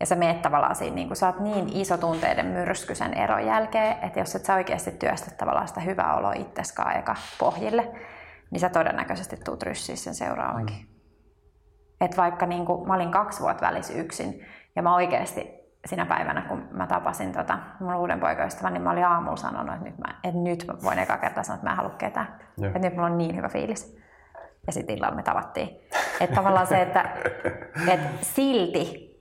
[0.00, 3.96] Ja sä meet tavallaan siinä, niin kun sä oot niin iso tunteiden myrskyisen eron jälkeen,
[4.02, 7.92] että jos et sä oikeasti työstä tavallaan sitä hyvää oloa itseskaan eka pohjille,
[8.50, 10.76] niin sä todennäköisesti tuut ryssiä sen seuraavankin.
[10.76, 10.94] Mm.
[12.00, 16.42] Et vaikka niin kun, mä olin kaksi vuotta välissä yksin, ja mä oikeasti sinä päivänä,
[16.42, 20.14] kun mä tapasin tota, mun uuden poikaystävän, niin mä olin aamulla sanonut, että nyt mä,
[20.24, 22.38] että nyt mä voin eka kertaa sanoa, että mä en halua ketään.
[22.60, 22.76] Yeah.
[22.76, 23.98] Että nyt mulla on niin hyvä fiilis.
[24.66, 25.68] Ja sitten illalla me tavattiin.
[26.20, 27.00] Että tavallaan se, että,
[27.92, 29.14] että silti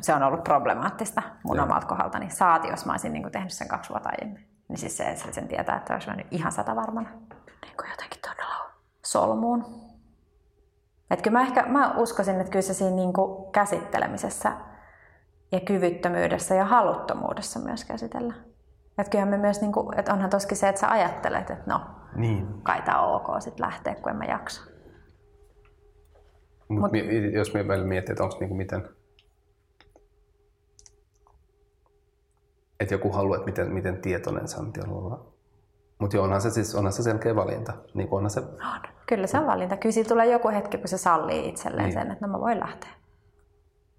[0.00, 1.64] se on ollut problemaattista mun Joo.
[1.64, 2.30] omalta kohdaltani.
[2.30, 4.48] Saati, jos mä olisin niin kuin tehnyt sen kaksi vuotta aiemmin.
[4.68, 7.08] Niin siis se, että sen tietää, että olisi mennyt ihan sata varmana.
[7.62, 8.70] Niin kuin jotenkin todella
[9.04, 9.64] solmuun.
[11.10, 14.52] Että kyllä mä, ehkä, mä uskoisin, että kyllä se siinä niin kuin käsittelemisessä
[15.52, 18.34] ja kyvyttömyydessä ja haluttomuudessa myös käsitellä.
[18.98, 21.80] Että kyllähän me myös, niin kuin, että onhan toskin se, että sä ajattelet, että no,
[22.16, 22.46] niin.
[22.62, 24.62] kai tämä on ok sitten lähteä, kun en mä jaksa.
[26.68, 26.90] Mut, Mut,
[27.32, 28.88] jos me vielä miettii, että onko niinku miten,
[32.80, 35.26] että joku haluaa, että miten, miten tietoinen Santi on olla.
[35.98, 37.72] Mutta joo, onhan se, siis, onhan se selkeä valinta.
[37.94, 38.40] Niin onhan se...
[38.40, 38.80] On.
[39.06, 39.76] Kyllä se on valinta.
[39.76, 41.92] Kyllä siitä tulee joku hetki, kun se sallii itselleen niin.
[41.92, 42.90] sen, että no mä voin lähteä.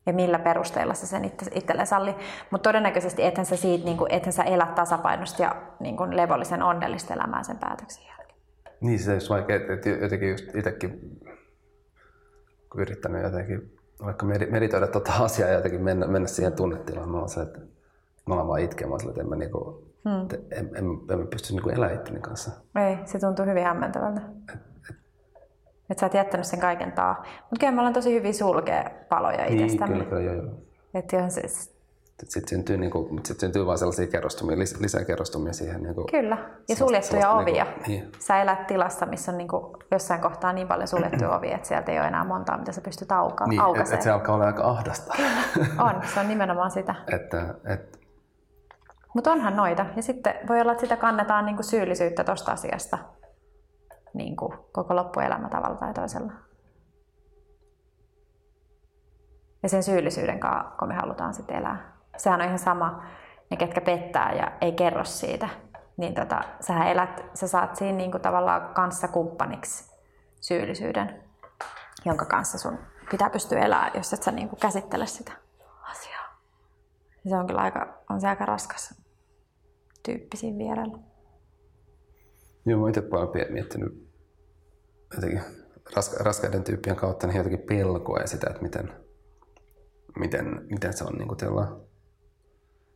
[0.10, 2.16] Ja millä perusteella se sen itse, itselleen sallii.
[2.52, 6.64] Mutta todennäköisesti ethän sä, siitä, niin kuin, ethän sä elä tasapainosta ja niin kuin levollisen
[6.64, 8.40] onnellista elämää sen päätöksen jälkeen.
[8.82, 11.20] Niin, se olisi vaikea, että jotenkin just itsekin
[12.72, 17.42] kun yrittänyt jotenkin vaikka meditoida tuota asiaa ja jotenkin mennä, mennä siihen tunnetilaan, mä se,
[17.42, 17.60] että
[18.26, 20.22] mä olen vaan itkemään, että en mä, niinku, hmm.
[20.52, 22.52] en, en, en, en pysty niinku elämään itteni kanssa.
[22.76, 24.22] Ei, se tuntuu hyvin hämmentävältä.
[24.54, 24.69] Et,
[25.90, 27.24] et, et sä oot jättänyt sen kaiken taa.
[27.26, 29.94] Mutta kyllä me ollaan tosi hyvin sulkea paloja niin, itsestämme.
[29.94, 30.54] Kyllä, kyllä, joo, joo.
[30.94, 31.80] Että on siis,
[32.24, 35.84] sitten syntyy, niin kuin, sit syntyy vaan sellaisia kerrostumia, lis, lisää kerrostumia siihen.
[35.84, 36.38] Niin kuin, Kyllä,
[36.70, 37.64] ja suljettuja ovia.
[37.64, 38.12] Niin kuin, niin.
[38.20, 41.92] Sä elät tilassa, missä on niin kuin, jossain kohtaa niin paljon suljettuja ovia, että sieltä
[41.92, 43.84] ei ole enää montaa, mitä sä pystyt auka- niin, aukaisemaan.
[43.84, 45.14] Että et se alkaa olla aika ahdasta.
[45.80, 46.96] on, se on nimenomaan sitä.
[47.16, 48.00] että, et,
[49.16, 49.86] mutta onhan noita.
[49.96, 52.98] Ja sitten voi olla, että sitä kannetaan niin kuin syyllisyyttä tuosta asiasta
[54.20, 56.34] niin kuin koko loppuelämä tavalla tai toisella.
[59.64, 61.98] Ja sen syyllisyyden kanssa, kun me halutaan sitten elää.
[62.18, 63.04] Sehän on ihan sama,
[63.50, 65.50] ne ketkä pettää ja ei kerro siitä.
[65.98, 69.96] Niin tota, sähän elät, sä saat siinä niin kuin tavallaan kanssa kumppaniksi
[70.42, 71.24] syyllisyyden,
[72.06, 72.80] jonka kanssa sun
[73.12, 75.32] pitää pystyä elämään, jos et sä niin kuin käsittele sitä
[75.82, 76.42] asiaa.
[77.30, 79.02] Se on kyllä aika, on se aika raskas
[80.06, 81.00] tyyppisiin vierailla.
[82.66, 84.09] Joo, mä itse paljon miettinyt
[85.16, 85.42] jotenkin
[85.96, 88.94] raska- raskaiden tyyppien kautta niin jotenkin pelkoa ja sitä, että miten,
[90.20, 91.68] miten, miten se on niin kuin teillä,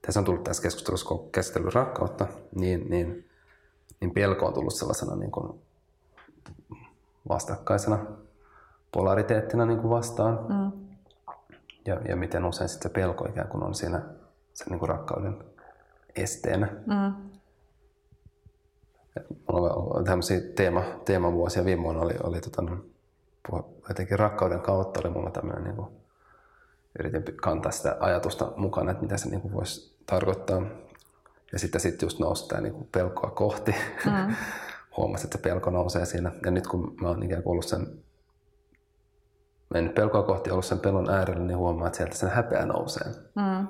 [0.02, 3.30] tässä on tullut tässä keskustelussa, kun käsitellyt rakkautta, niin, niin,
[4.00, 5.62] niin pelko on tullut sellaisena niin kuin
[7.30, 8.06] vastakkaisena
[8.92, 10.40] polariteettina niin kuin vastaan.
[10.50, 10.84] Mm.
[11.86, 14.02] Ja, ja miten usein sitten se pelko ikään kuin on siinä
[14.54, 15.44] sen niin kuin rakkauden
[16.16, 16.68] esteenä.
[16.68, 17.30] Mm.
[19.52, 21.66] Mulla on tämmöisiä teema, teemavuosia.
[21.66, 22.64] Viime vuonna oli, oli tota,
[23.90, 25.88] jotenkin rakkauden kautta oli mulla tämmöinen, niin kuin,
[27.00, 30.62] yritin kantaa sitä ajatusta mukana, että mitä se niin kuin voisi tarkoittaa.
[31.52, 33.76] Ja sitten sit just nousi tämä niin kuin pelkoa kohti.
[34.06, 34.36] Mm.
[34.98, 36.32] Huomasin, että se pelko nousee siinä.
[36.46, 37.88] Ja nyt kun mä oon ikään kuin ollut sen
[39.74, 43.08] mennyt pelkoa kohti ollut sen pelon äärellä, niin huomaa, että sieltä sen häpeä nousee.
[43.36, 43.68] Mm.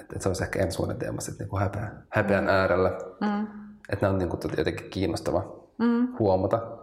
[0.00, 2.50] Että et se olisi ehkä ensi vuoden teema sitten niin häpeä, häpeän mm.
[2.50, 2.90] äärellä.
[3.20, 3.59] Mm.
[3.92, 6.08] Että nämä on niin kuin, jotenkin kiinnostava mm.
[6.18, 6.78] huomata,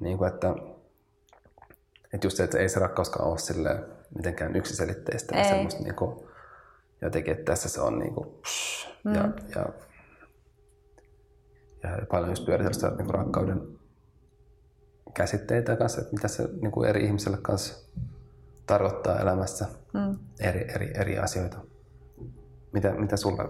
[0.00, 0.54] niin kuin, että,
[2.12, 3.84] että just se, että ei se rakkauskaan ole silleen,
[4.16, 5.36] mitenkään yksiselitteistä.
[5.36, 5.44] Ei.
[5.44, 6.26] Semmoista niin kuin,
[7.02, 9.14] jotenkin, että tässä se on niin kuin, psh, mm.
[9.14, 9.66] ja, ja,
[11.82, 13.80] ja paljon just pyörii niin kuin rakkauden
[15.14, 17.90] käsitteitä kanssa, että mitä se niin kuin eri ihmiselle kanssa
[18.66, 20.18] tarkoittaa elämässä mm.
[20.40, 21.58] eri, eri, eri asioita.
[22.72, 23.48] Mitä, mitä sulle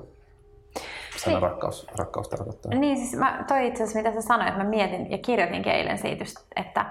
[1.21, 1.43] sana niin.
[1.43, 2.75] rakkaus, rakkaus tarkoittaa?
[2.75, 6.25] Niin, siis mä, toi itse asiassa, mitä sä sanoit, mä mietin ja kirjoitin eilen siitä,
[6.57, 6.87] että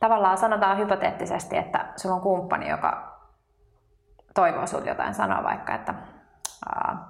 [0.00, 3.18] tavallaan sanotaan hypoteettisesti, että sulla on kumppani, joka
[4.34, 5.94] toivoo sulta jotain sanoa vaikka, että
[6.66, 7.08] aa,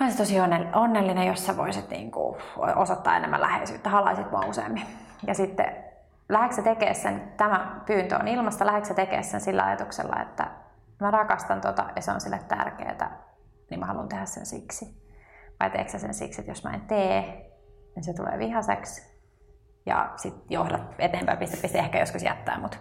[0.00, 0.36] mä olisin tosi
[0.74, 2.36] onnellinen, jos sä voisit niin kuin,
[2.76, 4.86] osoittaa enemmän läheisyyttä, halaisit mua useammin.
[5.26, 5.76] Ja sitten
[6.28, 10.50] lähdetkö tekemään sen, tämä pyyntö on ilmasta, lähdetkö tekemään sen sillä ajatuksella, että
[11.00, 13.18] mä rakastan tota ja se on sille tärkeää,
[13.70, 15.05] niin mä haluan tehdä sen siksi.
[15.60, 17.22] Vai teekö sen siksi, että jos mä en tee,
[17.94, 19.16] niin se tulee vihaseksi.
[19.86, 22.78] Ja sitten johdat eteenpäin, piste, piste, ehkä joskus jättää mut.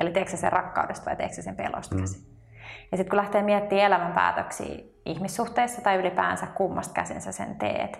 [0.00, 2.00] Eli teekö sen rakkaudesta vai teekö sen pelosta mm.
[2.00, 2.36] käsin.
[2.92, 7.98] Ja sitten kun lähtee miettimään elämänpäätöksiä ihmissuhteissa tai ylipäänsä kummasta käsin sä sen teet,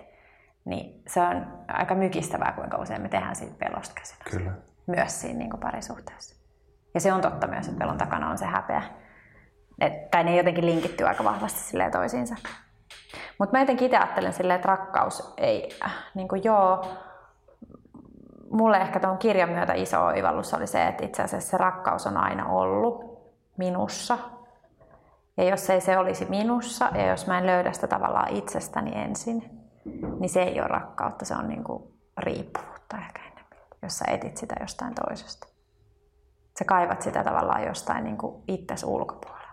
[0.65, 4.17] niin se on aika mykistävää, kuinka usein me tehdään siitä pelosta käsin.
[4.31, 4.51] Kyllä.
[4.87, 6.35] Myös siinä niin parisuhteessa.
[6.93, 8.81] Ja se on totta myös, että pelon takana on se häpeä.
[9.79, 12.35] Et, tai ne jotenkin linkittyy aika vahvasti toisiinsa.
[13.39, 16.85] Mutta mä jotenkin itse ajattelen silleen, että rakkaus ei, äh, niin kuin joo,
[18.51, 22.17] mulle ehkä tuon kirjan myötä iso oivallus oli se, että itse asiassa se rakkaus on
[22.17, 23.19] aina ollut
[23.57, 24.17] minussa.
[25.37, 29.49] Ja jos ei se olisi minussa ja jos mä en löydä sitä tavallaan itsestäni ensin,
[30.19, 31.83] niin se ei ole rakkautta, se on niin kuin
[32.17, 35.47] riippuvuutta ehkä enemmän, jos sä etit sitä jostain toisesta.
[36.59, 39.47] Sä kaivat sitä tavallaan jostain niin kuin itses ulkopuolella.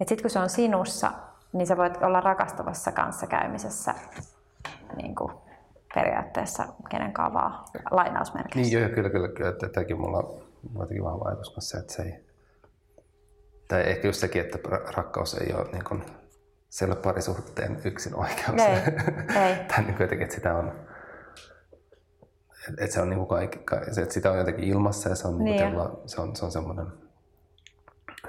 [0.00, 1.12] Ja sitten kun se on sinussa,
[1.52, 3.94] niin sä voit olla rakastavassa kanssakäymisessä
[4.96, 5.32] niin kuin
[5.94, 8.76] periaatteessa kenen vaan lainausmerkeissä.
[8.76, 9.50] Niin joo, kyllä, kyllä, kyllä.
[9.50, 10.42] Että tämäkin mulla on
[10.78, 12.24] jotenkin vahva ajatus se, että se ei...
[13.68, 14.58] Tai ehkä just sekin, että
[14.96, 16.02] rakkaus ei ole niin kuin,
[16.68, 18.62] se ei ole parisuhteen yksin oikeus.
[18.62, 18.76] Ei,
[19.42, 19.56] ei.
[19.68, 20.72] tai niin jotenkin, että sitä on
[22.68, 23.58] että se on niin kuin kaikki,
[24.02, 25.56] että sitä on jotenkin ilmassa ja se on, niin.
[25.56, 25.74] Niin
[26.06, 26.86] se on, se on semmoinen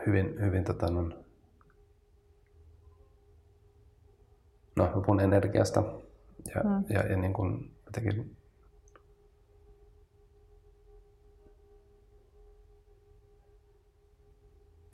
[0.07, 1.09] hyvin, hyvin tota, no,
[4.85, 5.83] no, mä puhun energiasta
[6.55, 6.83] ja, mm.
[6.89, 8.37] ja, ja niin kuin jotenkin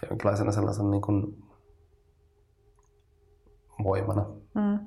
[0.10, 1.43] jonkinlaisena sellaisen niin kuin
[3.84, 4.26] voimana.
[4.54, 4.80] Mm.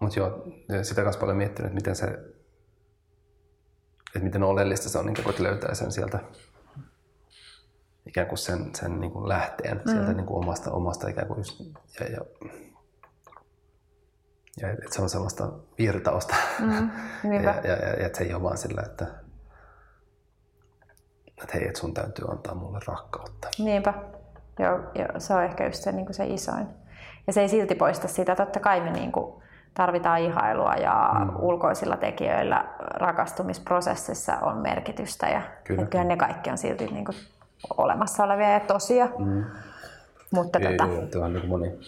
[0.00, 0.46] Mutta joo,
[0.82, 2.06] sitä kanssa paljon miettinyt, että miten se,
[4.06, 6.18] että miten oleellista se on, niin kuin, löytää sen sieltä
[8.14, 9.90] ikään kuin sen, sen niin kuin lähteen mm.
[9.90, 11.60] sieltä niin kuin omasta, omasta ikään kuin just,
[12.00, 12.20] ja, ja,
[14.60, 16.34] ja että se on sellaista virtausta.
[16.60, 16.90] Mm,
[17.32, 19.06] ja, ja, ja, ja, että se ei ole vaan sillä, että,
[21.42, 23.48] että hei, että sun täytyy antaa mulle rakkautta.
[23.58, 23.94] Niinpä.
[24.58, 26.66] Joo, joo se on ehkä just se, niin kuin se isoin.
[27.26, 28.36] Ja se ei silti poista sitä.
[28.36, 29.42] Totta kai me niin kuin
[29.74, 31.36] tarvitaan ihailua ja mm.
[31.38, 35.28] ulkoisilla tekijöillä rakastumisprosessissa on merkitystä.
[35.28, 35.86] Ja kyllä.
[35.86, 37.16] kyllä ne kaikki on silti niin kuin
[37.76, 39.08] olemassa olevia ja tosia.
[39.18, 39.44] Mm.
[40.30, 40.84] Mutta ei, tota...
[40.84, 41.78] ei, on niin moni,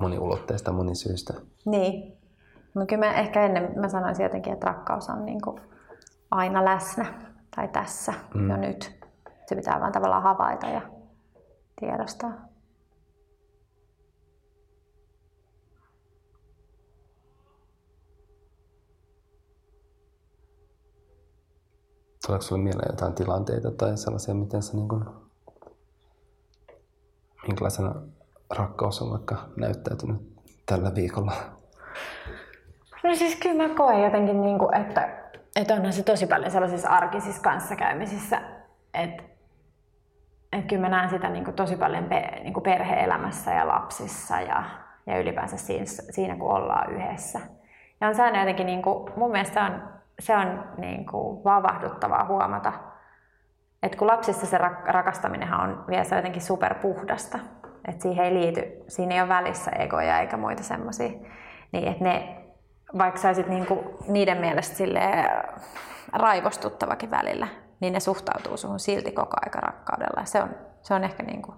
[0.00, 1.34] moniulotteista, monisyistä.
[1.64, 2.16] Niin.
[2.74, 5.60] No kyllä mä ehkä ennen mä sanoisin jotenkin, että rakkaus on niin kuin
[6.30, 7.06] aina läsnä
[7.56, 8.50] tai tässä mm.
[8.50, 9.04] jo nyt.
[9.46, 10.80] Se pitää vaan tavallaan havaita ja
[11.80, 12.32] tiedostaa.
[22.26, 25.04] Tuleeko sinulle mieleen jotain tilanteita tai sellaisia, miten se niin kuin,
[27.46, 27.94] minkälaisena
[28.50, 30.16] rakkaus on vaikka näyttäytynyt
[30.66, 31.32] tällä viikolla?
[33.02, 35.08] No siis kyllä mä koen jotenkin, niin kuin, että,
[35.56, 38.40] että onhan se tosi paljon sellaisissa arkisissa kanssakäymisissä,
[38.94, 39.22] että,
[40.52, 44.40] että kyllä mä näen sitä niin kuin tosi paljon pe, niin kuin perhe-elämässä ja lapsissa
[44.40, 44.64] ja,
[45.06, 47.40] ja ylipäänsä siinä, siinä, kun ollaan yhdessä.
[48.00, 52.72] Ja on jotenkin, niin kuin, mun mielestä on se on niin kuin vavahduttavaa huomata,
[53.82, 57.38] että kun lapsissa se rakastaminenhan on vielä se jotenkin superpuhdasta,
[57.88, 61.10] että siihen ei liity, siinä ei ole välissä egoja eikä muita semmoisia,
[61.72, 62.44] niin että ne,
[62.98, 64.84] vaikka saisit niin kuin niiden mielestä
[66.12, 67.48] raivostuttavakin välillä,
[67.80, 70.24] niin ne suhtautuu suhun silti koko aika rakkaudella.
[70.24, 70.50] Se on,
[70.82, 71.56] se on ehkä niin kuin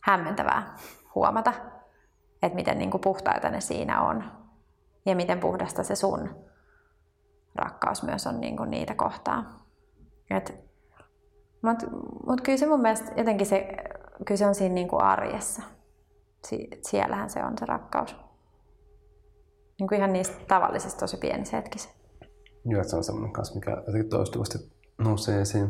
[0.00, 0.74] hämmentävää
[1.14, 1.52] huomata,
[2.42, 4.24] että miten niin kuin puhtaita ne siinä on
[5.06, 6.49] ja miten puhdasta se sun
[7.54, 9.60] rakkaus myös on niin kuin niitä kohtaa.
[11.62, 11.86] Mutta
[12.26, 13.68] mut kyllä se mun mielestä jotenkin se,
[14.26, 15.62] kyllä se on siinä niin kuin arjessa.
[16.46, 18.16] Si, siellähän se on se rakkaus.
[19.78, 21.90] Niin kuin ihan niistä tavallisista tosi pienissä hetkissä.
[22.64, 24.58] Joo, se on semmoinen kanssa, mikä jotenkin toistuvasti
[24.98, 25.68] nousee esiin.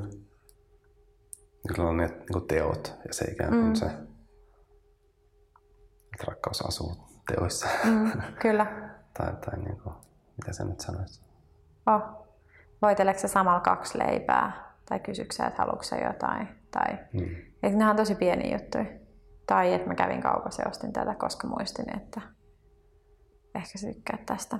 [1.69, 3.75] Kyllä on ne niin teot ja se ikään kuin mm.
[3.75, 4.11] se, että
[6.27, 7.69] rakkaus asuu teoissa.
[7.85, 8.13] Mm,
[8.43, 8.67] kyllä.
[9.19, 9.95] tai, tai niin kuin,
[10.37, 11.30] mitä sä nyt sanoisit?
[11.87, 12.21] Oh.
[12.83, 14.71] Voiteleeko samalla kaksi leipää?
[14.89, 16.49] Tai kysyksä, että haluatko jotain?
[16.71, 16.99] Tai...
[17.13, 17.37] Mm.
[17.63, 18.85] Että nämä on tosi pieni juttuja.
[19.47, 22.21] Tai että mä kävin kaupassa ja ostin tätä, koska muistin, että
[23.55, 24.59] ehkä sä tykkäät tästä.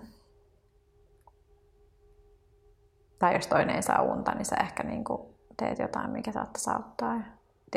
[3.19, 6.75] Tai jos toinen ei saa unta, niin sä ehkä niin kuin teet jotain, mikä saattaa
[6.75, 7.21] auttaa.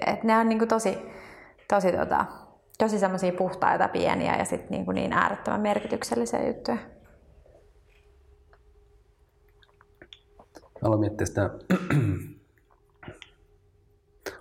[0.08, 0.98] Et ne on niin kuin tosi,
[1.68, 2.26] tosi, tota,
[2.78, 6.78] tosi semmoisia puhtaita pieniä ja sit niin, kuin niin äärettömän merkityksellisiä juttuja.
[10.84, 11.50] Aloin miettiä sitä,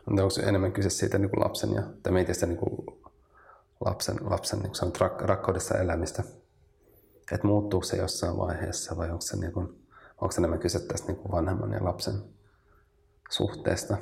[0.06, 3.00] onko se enemmän kyse siitä niin kuin lapsen ja, tai mietin sitä niin kuin
[3.84, 6.22] lapsen, lapsen niin kuin rak, rakkaudessa elämistä.
[7.32, 9.66] että muuttuuko se jossain vaiheessa vai onko se, niin kuin,
[10.20, 12.14] onko se enemmän kyse tästä niin kuin vanhemman ja lapsen
[13.30, 13.96] suhteesta.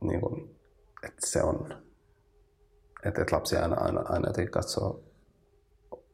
[0.00, 0.58] Niin kuin,
[1.02, 1.82] että se on,
[3.06, 5.02] että, että lapsi aina, aina, aina jotenkin katsoo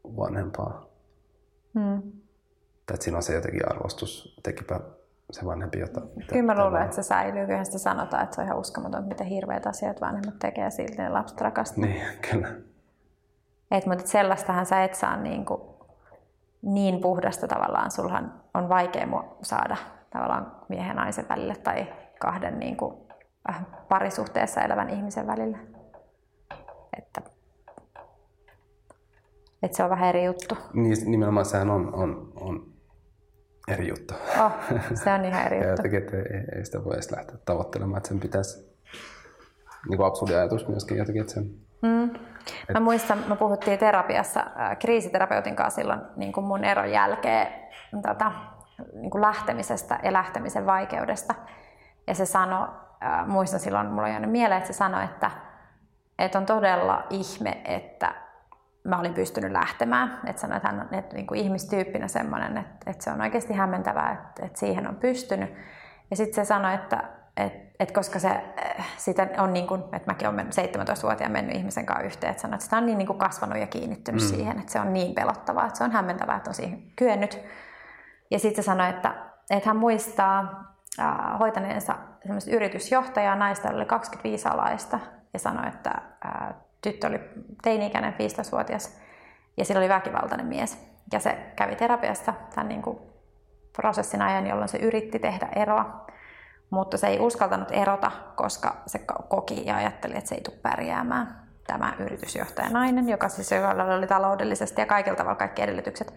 [0.05, 0.88] vanhempaa.
[1.79, 2.13] Mm.
[2.93, 4.81] Että siinä on se jotenkin arvostus, tekipä
[5.31, 6.09] se vanhempi jotain.
[6.29, 7.47] Kyllä mä luulen, että se säilyy.
[7.47, 11.09] Kyllä sitä sanotaan, että se on ihan uskomaton, miten hirveät asiat vanhemmat tekee silti ne
[11.09, 11.85] lapset rakastaa.
[11.85, 12.49] Niin, kyllä.
[13.71, 15.61] Et, mutta sellaistahan sä et saa niin, kuin,
[16.63, 17.91] niin puhdasta tavallaan.
[17.91, 19.07] Sulhan on vaikea
[19.43, 19.77] saada
[20.11, 22.95] tavallaan miehen ja naisen välille tai kahden niin kuin,
[23.51, 25.59] äh, parisuhteessa elävän ihmisen välille.
[26.99, 27.21] Että,
[29.63, 30.59] että se on vähän eri juttu.
[30.73, 32.67] Niin, nimenomaan sehän on, on, on
[33.69, 34.15] eri juttu.
[34.45, 34.53] Oh,
[34.95, 35.69] se on ihan eri juttu.
[35.69, 38.79] ja jotenkin, että ei, ei sitä voi edes lähteä tavoittelemaan, että sen pitäisi,
[39.89, 41.51] niin kuin absurdi ajatus myöskin jotenkin, että sen...
[41.83, 42.05] Mm.
[42.05, 42.75] Et...
[42.75, 47.49] Mä muistan, me puhuttiin terapiassa äh, kriisiterapeutin kanssa silloin niin kuin mun eron jälkeen
[48.03, 48.33] tota,
[48.93, 51.35] niin kuin lähtemisestä ja lähtemisen vaikeudesta.
[52.07, 52.69] Ja se sanoi,
[53.05, 55.31] äh, muistan silloin, mulla on jäänyt mieleen, että se sanoi, että,
[56.19, 58.28] että on todella ihme, että
[58.85, 60.21] mä olin pystynyt lähtemään.
[60.27, 63.55] Että sanoin, että hän on että niin kuin ihmistyyppinä semmoinen, että, että se on oikeasti
[63.55, 65.55] hämmentävää, että, että siihen on pystynyt.
[66.11, 67.05] Ja sitten se sanoi, että,
[67.37, 71.87] että, että koska se äh, sitä on niin kuin, että mäkin olen 17-vuotiaan mennyt ihmisen
[71.87, 74.29] kanssa yhteen, että sanoi, että sitä on niin, niin kuin kasvanut ja kiinnittynyt mm.
[74.29, 77.41] siihen, että se on niin pelottavaa, että se on hämmentävää, että on siihen kyennyt.
[78.31, 79.15] Ja sitten se sanoi, että,
[79.51, 80.65] että hän muistaa
[81.01, 81.95] äh, hoitaneensa
[82.51, 85.01] yritysjohtajaa, naista oli 25 alaista,
[85.33, 85.91] ja sanoi, että
[86.27, 87.21] äh, tyttö oli
[87.63, 88.99] teini-ikäinen, 15-vuotias,
[89.57, 90.89] ja sillä oli väkivaltainen mies.
[91.13, 92.99] Ja se kävi terapiassa tämän niin kuin
[93.77, 96.07] prosessin ajan, jolloin se yritti tehdä eroa,
[96.71, 101.49] mutta se ei uskaltanut erota, koska se koki ja ajatteli, että se ei tule pärjäämään.
[101.67, 103.51] Tämä yritysjohtaja nainen, joka siis
[103.97, 106.15] oli taloudellisesti ja kaikilla tavalla kaikki edellytykset.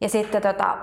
[0.00, 0.78] Ja sitten tota,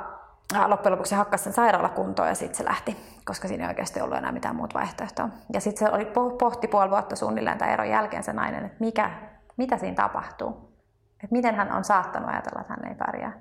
[0.67, 4.31] loppujen lopuksi hakkasi sen sairaalakuntoon ja sitten se lähti, koska siinä ei oikeasti ollut enää
[4.31, 5.29] mitään muuta vaihtoehtoa.
[5.53, 6.05] Ja sitten se oli
[6.39, 9.12] pohti puoli vuotta suunnilleen tämän eron jälkeen se nainen, että mikä,
[9.57, 10.49] mitä siinä tapahtuu.
[11.23, 13.39] Että miten hän on saattanut ajatella, että hän ei pärjää.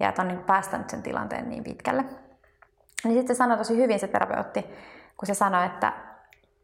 [0.00, 2.04] Ja että on niin päästänyt sen tilanteen niin pitkälle.
[3.04, 4.62] Niin sitten se sanoi tosi hyvin se terapeutti,
[5.16, 5.92] kun se sanoi, että,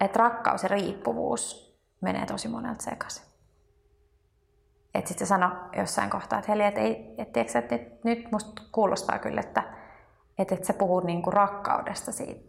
[0.01, 3.28] että rakkaus ja riippuvuus menee tosi monelta sekaisin.
[4.99, 8.63] Että sitten se sanoi jossain kohtaa, että Heli, että, ei, että, tiedätkö, että nyt musta
[8.73, 9.63] kuulostaa kyllä, että,
[10.39, 12.41] että, että sä puhut niinku rakkaudesta siitä,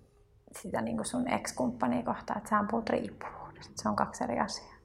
[0.51, 3.73] sitä niinku sun ex-kumppania kohtaan, että sä puhut riippuvuudesta.
[3.75, 4.75] Se on kaksi eri asiaa.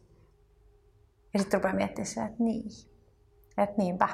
[1.35, 2.65] Ja sitten rupeaa miettimään sitä, että niin,
[3.59, 4.09] että niinpä.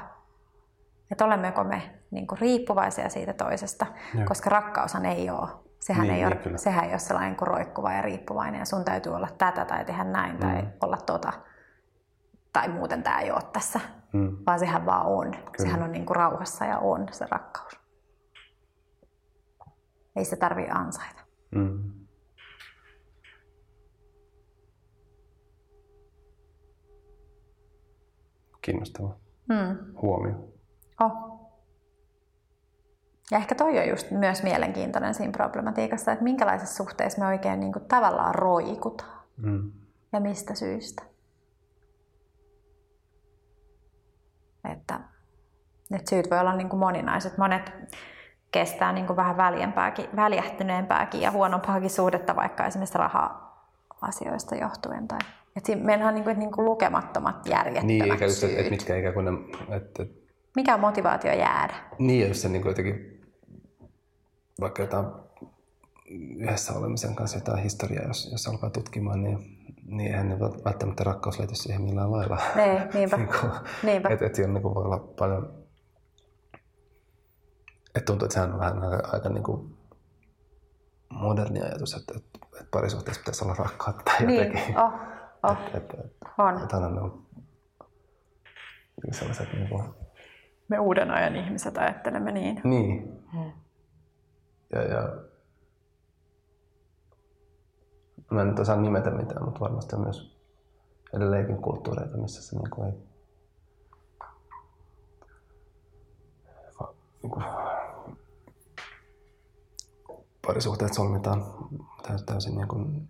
[1.10, 4.24] Että olemmeko me niinku riippuvaisia siitä toisesta, Joo.
[4.24, 5.48] koska rakkaushan ei ole.
[5.80, 8.84] Sehän, niin, ei niin, ole, sehän ei ole sellainen kuin roikkuva ja riippuvainen ja sun
[8.84, 10.38] täytyy olla tätä tai tehdä näin mm.
[10.38, 11.32] tai olla tota
[12.52, 13.80] tai muuten tämä ei ole tässä,
[14.12, 14.36] mm.
[14.46, 15.30] vaan sehän vaan on.
[15.30, 15.46] Kyllä.
[15.56, 17.80] Sehän on niin kuin rauhassa ja on se rakkaus.
[20.16, 21.20] Ei se tarvi ansaita.
[21.50, 21.92] Mm.
[28.62, 29.16] Kiinnostava
[29.48, 29.94] mm.
[30.02, 30.34] huomio.
[31.00, 31.30] Oh.
[33.30, 37.72] Ja ehkä toi on just myös mielenkiintoinen siinä problematiikassa, että minkälaisessa suhteessa me oikein niin
[37.72, 39.20] kuin tavallaan roikutaan.
[39.36, 39.72] Mm.
[40.12, 41.09] Ja mistä syystä.
[44.72, 45.00] Että,
[45.94, 47.38] että syyt voi olla niin kuin moninaiset.
[47.38, 47.72] Monet
[48.52, 55.08] kestää niin kuin vähän väljempääkin, väljähtyneempääkin ja huonompaakin suhdetta vaikka esimerkiksi raha-asioista johtuen.
[55.08, 55.18] Tai,
[55.56, 58.58] että meillä on niin kuin, niin kuin lukemattomat järjettömät niin, eikä syyt.
[58.58, 59.32] Että mitkä ikään kuin ne,
[59.76, 60.06] että,
[60.56, 61.74] Mikä on motivaatio jäädä?
[61.98, 63.20] Niin, jos se niin kuin jotenkin,
[64.60, 65.06] vaikka jotain
[66.38, 69.59] yhdessä olemisen kanssa jotain historiaa, jos, jos alkaa tutkimaan, niin
[69.90, 72.38] niin eihän ne välttämättä rakkaus liity siihen millään lailla.
[72.56, 73.16] Niin, niinpä.
[73.16, 74.08] niin kuin, niinpä.
[74.08, 75.60] Että et siinä niin voi olla paljon...
[77.94, 79.76] Että tuntuu, että sehän on vähän aika, aika niin kuin
[81.10, 84.78] moderni ajatus, että, että, että parisuhteessa pitäisi olla rakkautta tai niin, jotenkin.
[84.78, 84.92] Oh,
[85.42, 85.56] oh.
[85.74, 86.62] Että, että, on.
[86.62, 87.26] Että aina ne on
[89.10, 89.84] sellaiset niin kuin...
[90.68, 92.60] Me uuden ajan ihmiset ajattelemme niin.
[92.64, 93.22] Niin.
[93.32, 93.52] Hmm.
[94.72, 95.29] Ja, ja
[98.30, 100.36] Mä en nyt osaa nimetä mitään, mutta varmasti on myös
[101.14, 103.10] edelleenkin kulttuureita, missä se niin kuin ei
[107.22, 107.44] niin kuin,
[110.46, 111.44] parisuhteet solmitaan
[112.26, 113.08] täysin niin kuin,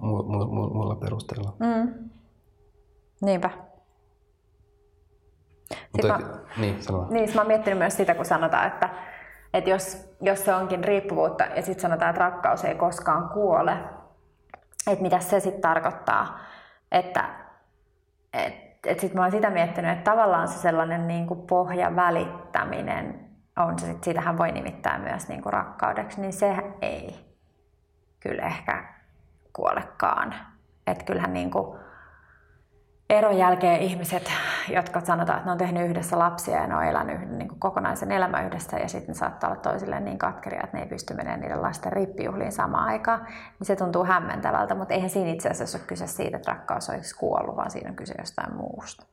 [0.00, 1.56] mu, mu, mu, muilla perusteilla.
[1.58, 2.10] Mm.
[3.22, 3.50] Niinpä.
[5.92, 7.06] Mutta, mä, niin, sano.
[7.10, 8.90] Niin, mä oon miettinyt myös sitä, kun sanotaan, että
[9.54, 13.72] että jos, jos se onkin riippuvuutta ja sitten sanotaan, että rakkaus ei koskaan kuole,
[14.86, 16.38] että mitä se sitten tarkoittaa,
[16.92, 17.24] Että
[18.32, 18.54] et,
[18.86, 23.78] et sit mä oon sitä miettinyt, että tavallaan se sellainen niin kuin pohja välittäminen on
[23.78, 27.36] se, sit, siitähän voi nimittää myös niin kuin rakkaudeksi, niin se ei
[28.20, 28.94] kyllä ehkä
[29.52, 30.34] kuolekaan.
[30.86, 31.78] Että kyllähän niin kuin,
[33.10, 34.32] eron jälkeen ihmiset,
[34.68, 38.12] jotka sanotaan, että ne on tehnyt yhdessä lapsia ja ne on elänyt niin kuin kokonaisen
[38.12, 41.40] elämän yhdessä ja sitten ne saattaa olla toisilleen niin katkeria, että ne ei pysty menemään
[41.40, 43.26] niiden lasten rippijuhliin samaan aikaan,
[43.58, 47.16] niin se tuntuu hämmentävältä, mutta eihän siinä itse asiassa ole kyse siitä, että rakkaus olisi
[47.16, 49.06] kuollut, vaan siinä on kyse jostain muusta.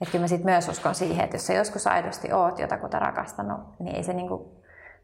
[0.00, 3.60] Että kyllä mä sit myös uskon siihen, että jos sä joskus aidosti oot jotakuta rakastanut,
[3.78, 4.42] niin ei se niin kuin,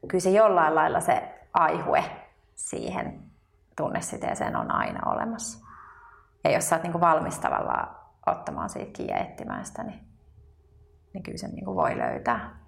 [0.09, 2.05] kyllä se jollain lailla se aihue
[2.55, 3.23] siihen
[3.77, 5.70] tunnesiteeseen on aina olemassa.
[6.45, 10.01] Ja jos sä oot niin valmis tavallaan ottamaan siitä kiinni ja etsimään sitä, niin,
[11.15, 12.61] niin kyllä sen niin kuin voi löytää.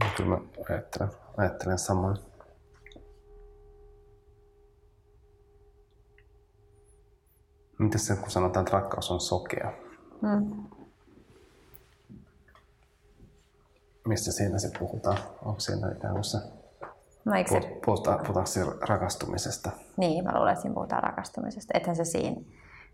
[0.00, 0.38] No, kyllä mä
[0.70, 2.16] ajattelen, ajattelen samoin.
[7.78, 9.72] Miten se, kun sanotaan, että rakkaus on sokea?
[10.20, 10.64] Hmm.
[14.06, 15.18] Mistä siinä se puhutaan?
[15.44, 16.38] Onko siinä ikään kuin se
[17.24, 17.80] No, eikö se...
[17.84, 18.46] Puhutaan, puhutaan
[18.88, 19.70] rakastumisesta.
[19.96, 21.78] Niin, mä luulen, että siinä puhutaan rakastumisesta.
[21.78, 22.40] Ethän se siinä.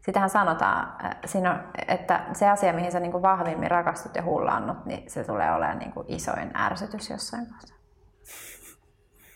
[0.00, 4.22] Sitähän sanotaan, äh, siinä on, että se asia, mihin sä niin kuin vahvimmin rakastut ja
[4.22, 7.76] hullaannut, niin se tulee olemaan niin kuin isoin ärsytys jossain kohtaa.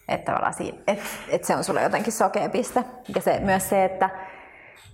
[0.08, 2.84] Että tavallaan siinä, et, et se on sulle jotenkin sokea piste.
[3.14, 4.10] Ja se, myös se, että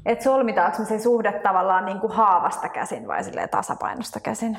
[0.07, 4.59] et solmitaanko me se suhde tavallaan niin kuin haavasta käsin vai tasapainosta käsin.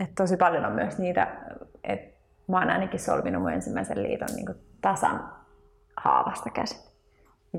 [0.00, 1.26] Et tosi paljon on myös niitä,
[1.84, 2.17] että
[2.48, 4.46] mä oon ainakin solminut mun ensimmäisen liiton niin
[4.80, 5.32] tasan
[5.96, 6.78] haavasta käsin.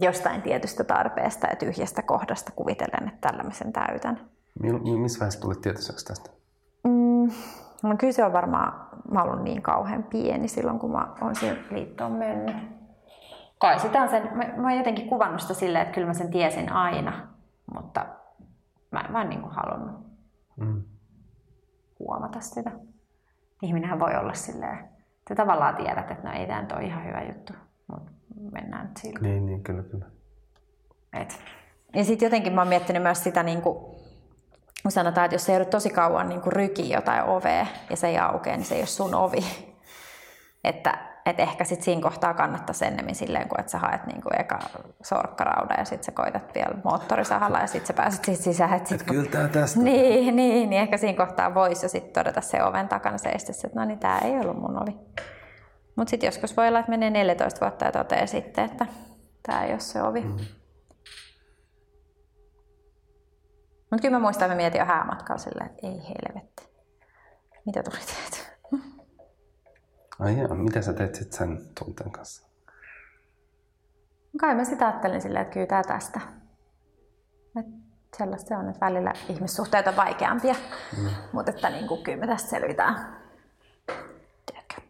[0.02, 4.20] Jostain tietystä tarpeesta ja tyhjästä kohdasta kuvitellen, että tällä mä sen täytän.
[5.02, 6.30] Missä vaiheessa tulit tietoiseksi tästä?
[6.84, 7.32] Mm,
[7.84, 11.66] no kyllä se on varmaan, mä ollut niin kauhean pieni silloin, kun mä oon siihen
[11.72, 12.56] liittoon mennyt.
[13.58, 16.32] Kai sitä on sen, mä, mä oon jotenkin kuvannut sitä silleen, että kyllä mä sen
[16.32, 17.28] tiesin aina,
[17.74, 18.06] mutta
[18.92, 19.96] mä en vaan niin kuin halunnut
[20.56, 20.84] mm.
[22.00, 22.72] huomata sitä
[23.62, 24.80] ihminenhän voi olla silleen,
[25.20, 27.53] että tavallaan tiedät, että no ei tämä ole ihan hyvä juttu,
[27.88, 28.12] mutta
[28.51, 29.20] mennään nyt sillä.
[29.22, 30.05] Niin, niin, kyllä, kyllä.
[31.14, 31.39] Et.
[31.95, 33.78] Ja sitten jotenkin mä oon miettinyt myös sitä, niin kuin,
[34.84, 38.18] kun sanotaan, että jos se joudut tosi kauan niin rykii jotain ovea ja se ei
[38.18, 39.45] aukea, niin se ei ole sun ovi.
[40.64, 44.59] Että et ehkä sit siinä kohtaa kannattaisi ennemmin silleen, kun että sä haet niinku eka
[45.03, 48.74] sorkkarauda ja sitten sä koitat vielä moottorisahalla ja sitten sä pääset siitä sisään.
[48.74, 49.80] Et sit, et kyllä tää tästä.
[49.80, 53.80] Niin, niin, niin, ehkä siinä kohtaa voisi jo sitten todeta se oven takana seistessä, että
[53.80, 54.95] no niin, tämä ei ollut mun ovi.
[55.95, 58.86] Mutta sitten joskus voi olla, että menee 14 vuotta ja toteaa sitten, että
[59.43, 60.22] tämä ei ole se ovi.
[60.22, 60.38] Mm.
[63.91, 66.70] Mutta kyllä mä muistan, että mä mietin jo häämatkalla silleen, että ei helvetti.
[67.65, 68.49] Mitä tuli tehtyä?
[70.20, 72.49] Ai joo, mitä sä teet sitten sen tunteen kanssa?
[74.39, 76.20] Kai mä sitä ajattelin silleen, että kyllä tää tästä.
[77.59, 77.65] Et
[78.17, 80.55] sellaista se on, että välillä ihmissuhteet on vaikeampia,
[80.97, 81.09] mm.
[81.34, 83.17] mutta että niin kuin, kyllä me tästä selvitään.
[84.45, 84.82] Tiedätkö?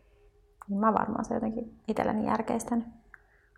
[0.67, 2.87] Niin mä varmaan se jotenkin itselleni järkeistänyt.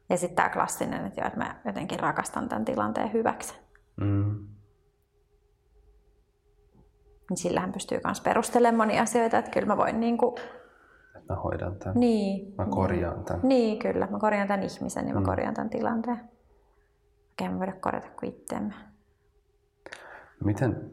[0.09, 3.53] Ja sitten tämä klassinen, että, jo, että mä jotenkin rakastan tämän tilanteen hyväksi.
[3.95, 4.47] Mm.
[7.29, 10.35] Niin sillähän pystyy myös perustelemaan monia asioita, että kyllä mä voin niin kuin
[11.29, 11.99] mä hoidan tämän.
[11.99, 12.53] Niin.
[12.57, 13.41] Mä korjaan tämän.
[13.43, 14.07] Niin, kyllä.
[14.07, 15.25] Mä korjaan tämän ihmisen ja mä mm.
[15.25, 16.19] korjaan tämän tilanteen.
[17.31, 18.73] Okei, mä voida korjata kuin itseämme.
[20.43, 20.91] Miten,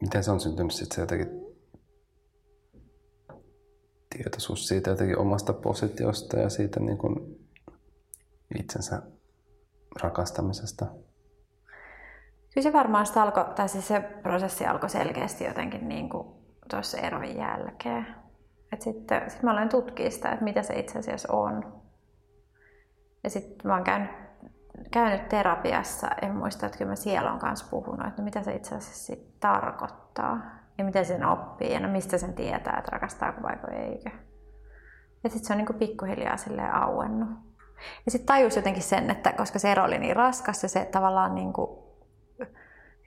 [0.00, 1.46] miten se on syntynyt sitten se jotenkin
[4.16, 7.46] tietoisuus siitä jotenkin omasta positiosta ja siitä niin kuin
[8.58, 9.02] itsensä
[10.02, 10.86] rakastamisesta?
[12.54, 16.28] Kyllä se varmaan alkoi, tai siis se prosessi alkoi selkeästi jotenkin niin kuin
[16.70, 18.06] tuossa erojen jälkeen.
[18.72, 21.72] Et sitten sit mä aloin tutkia sitä, että mitä se itse asiassa on.
[23.24, 24.10] Ja sitten mä oon käynyt,
[24.90, 28.74] käynyt terapiassa, en muista, että kyllä mä siellä on kanssa puhunut, että mitä se itse
[28.74, 30.40] asiassa sit tarkoittaa.
[30.78, 34.10] Ja miten sen oppii ja no mistä sen tietää, että rakastaako vai eikö.
[35.24, 37.28] Ja sitten se on niinku pikkuhiljaa silleen auennut.
[38.04, 41.34] Ja sitten tajus jotenkin sen, että koska se ero oli niin raskas ja se tavallaan
[41.34, 41.85] niinku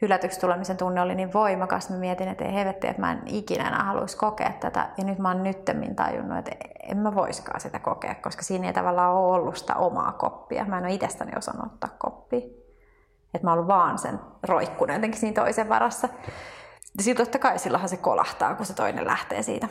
[0.02, 3.68] hylätyksi tulemisen tunne oli niin voimakas, mä mietin, että ei hevetti, että mä en ikinä
[3.68, 4.90] enää haluaisi kokea tätä.
[4.98, 6.52] Ja nyt mä oon nyttemmin tajunnut, että
[6.84, 10.66] en mä voiskaan sitä kokea, koska siinä ei tavallaan ole ollut sitä omaa koppia.
[10.66, 12.42] Mä en ole itsestäni osannut ottaa koppia.
[13.34, 16.10] Että mä oon vaan sen roikkunut jotenkin siinä toisen varassa.
[16.98, 19.68] Ja sitten totta kai silloinhan se kolahtaa, kun se toinen lähtee siitä.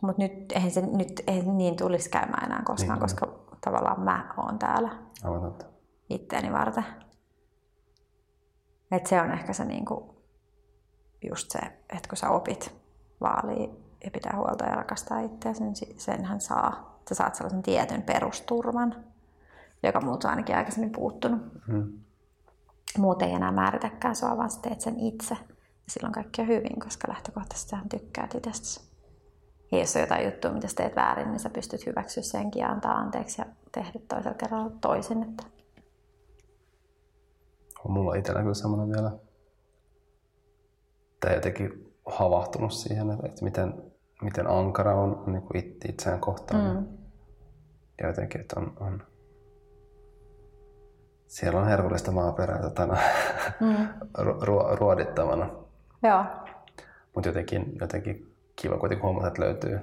[0.00, 3.28] Mutta nyt eihän se nyt ei niin tulisi käymään enää koskaan, niin, koska
[3.60, 4.88] tavallaan mä oon täällä
[6.10, 6.84] itteeni varten.
[8.96, 10.14] Et se on ehkä se niinku,
[11.30, 11.58] just se,
[11.90, 12.74] että kun sä opit
[13.20, 13.68] vaalia
[14.04, 17.00] ja pitää huolta ja rakastaa itseäsi, niin senhän saa.
[17.08, 19.04] Sä saat sellaisen tietyn perusturvan,
[19.82, 21.40] joka muut on ainakin aikaisemmin puuttunut.
[21.66, 21.92] Hmm.
[22.98, 25.34] muut ei enää määritäkään sua, vaan teet sen itse.
[25.58, 28.80] Ja silloin kaikki on hyvin, koska lähtökohtaisesti sä tykkäät itsestäsi.
[29.72, 32.68] Ja jos on jotain juttua, mitä sä teet väärin, niin sä pystyt hyväksyä senkin ja
[32.68, 35.22] antaa anteeksi ja tehdä toisella kerralla toisin.
[35.22, 35.53] Että...
[37.84, 39.10] On mulla itsellä kyllä semmoinen vielä,
[41.20, 43.74] tai jotenkin havahtunut siihen, että miten,
[44.22, 46.76] miten ankara on niin kuin itseään kohtaan.
[46.76, 46.86] Mm.
[48.00, 49.02] Ja jotenkin, että on, on
[51.26, 52.96] siellä on herkullista maaperää totana,
[53.60, 53.88] mm.
[54.42, 55.50] ru- ruodittavana.
[56.02, 56.24] Joo.
[57.14, 59.80] Mutta jotenkin, jotenkin kiva kuitenkin huomata, että löytyy,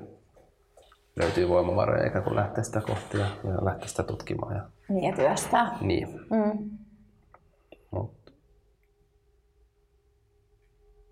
[1.16, 4.56] löytyy voimavaroja eikä kun lähtee sitä kohti ja, ja lähtee sitä tutkimaan.
[4.56, 4.64] Ja...
[4.90, 5.78] Niin ja työstää.
[5.82, 6.08] Niin.
[6.10, 6.70] Mm.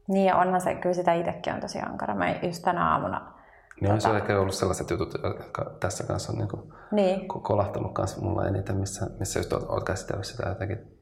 [0.09, 2.15] Niin ja onhan se, kyllä sitä itsekin on tosi ankara.
[2.15, 3.39] Mä just tänä aamuna
[3.81, 7.27] niin on se ehkä ollut sellaiset jutut, jotka tässä kanssa on niin kuin niin.
[7.27, 10.97] kolahtanut kanssa mulla eniten, missä, missä just olet käsitellyt sitä jotenkin,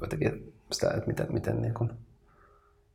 [0.00, 1.90] jotenkin sitä, että miten, miten, niin kuin,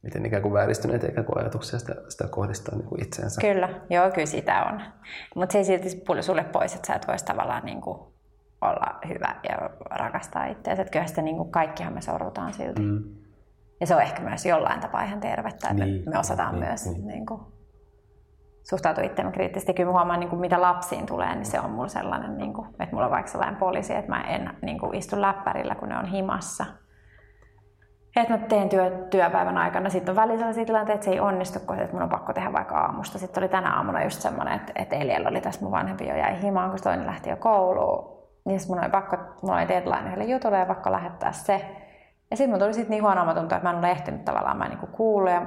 [0.01, 3.41] miten ikään kuin vääristyneitä ikään kuin ajatuksia sitä, sitä kohdistaa niin kuin itseensä.
[3.41, 4.81] Kyllä, joo, kyllä sitä on.
[5.35, 5.89] Mutta se ei silti
[6.21, 7.99] sulle pois, että sä et voisi tavallaan niin kuin
[8.61, 10.81] olla hyvä ja rakastaa itseäsi.
[10.81, 12.81] Että kyllä sitä niin kuin kaikkihan me sorrutaan silti.
[12.81, 13.03] Mm.
[13.80, 16.86] Ja se on ehkä myös jollain tapaa ihan tervettä, että niin, me osataan niin, myös
[16.86, 17.07] niin.
[17.07, 17.41] Niin kuin
[18.69, 19.73] suhtautua itseäni kriittisesti.
[19.73, 22.88] Kyllä huomaan, niin kuin mitä lapsiin tulee, niin se on mulla sellainen, niin kuin, että
[22.91, 26.05] mulla on vaikka sellainen poliisi, että mä en niin kuin, istu läppärillä, kun ne on
[26.05, 26.65] himassa.
[28.15, 29.89] Että mä teen työ, työpäivän aikana.
[29.89, 32.53] Sitten on välillä sellaisia tilanteita, että se ei onnistu, kun että mun on pakko tehdä
[32.53, 33.19] vaikka aamusta.
[33.19, 36.41] Sitten oli tänä aamuna just semmoinen, että, että Eliel oli tässä mun vanhempi jo jäi
[36.41, 38.17] himaan, kun toinen lähti jo kouluun.
[38.45, 41.65] Niin mun oli pakko, mulla oli deadline yhdelle jutulle ja pakko lähettää se.
[42.32, 44.65] Ja sitten mun tuli sit niin huono tuntua, että mä en ole ehtinyt tavallaan, mä
[44.65, 45.41] en niin kuulu ja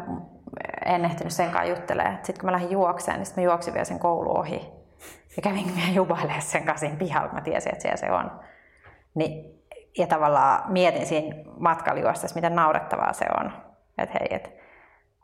[0.85, 2.18] en ehtinyt senkaan juttelemaan.
[2.22, 4.72] Sitten kun mä lähdin juokseen, niin mä juoksin vielä sen koulu ohi.
[5.37, 8.41] Ja kävin vielä jubailemaan sen siinä pihalla, mä tiesin, että siellä se on.
[9.14, 9.61] Niin,
[9.99, 13.53] ja tavallaan mietin siinä matkaliuostassa, miten naurettavaa se on.
[13.99, 14.51] Että hei, että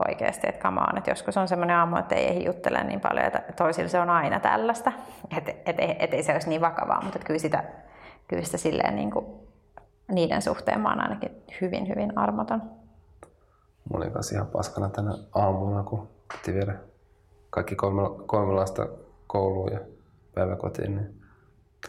[0.09, 0.98] oikeasti, että come on.
[0.98, 4.11] Että joskus on semmoinen aamu, että ei ehdi juttele niin paljon, että toisilla se on
[4.11, 4.92] aina tällaista.
[5.36, 7.64] Että et, et, et ei se olisi niin vakavaa, mutta kyllä sitä,
[8.28, 9.26] kyllä sitä silleen niin kuin,
[10.12, 12.62] niiden suhteen mä oon ainakin hyvin, hyvin armoton.
[13.92, 16.74] Mä olin kanssa ihan paskana tänä aamuna, kun piti viedä
[17.50, 18.88] kaikki kolme, kolme lasta
[19.26, 19.80] kouluun ja
[20.34, 20.96] päiväkotiin.
[20.96, 21.22] Niin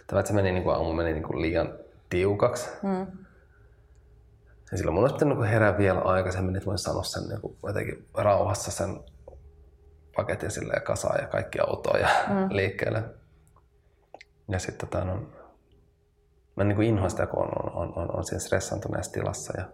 [0.08, 1.74] tämä, että se meni, niin kuin aamu meni niin kuin liian
[2.10, 2.70] tiukaksi.
[2.84, 3.08] Mm.
[4.72, 7.58] Ja silloin mun olisi pitänyt niin herää vielä aikaisemmin, että voin sanoa sen niin kuin
[7.68, 9.00] jotenkin rauhassa sen
[10.16, 12.48] paketin silleen kasaan ja kaikki autoja mm.
[12.50, 13.04] liikkeelle.
[14.50, 15.34] Ja sitten tota, on,
[16.58, 19.54] mä niin kuin inhoan sitä, kun on, on, on, on, siinä stressantuneessa tilassa.
[19.58, 19.66] Ja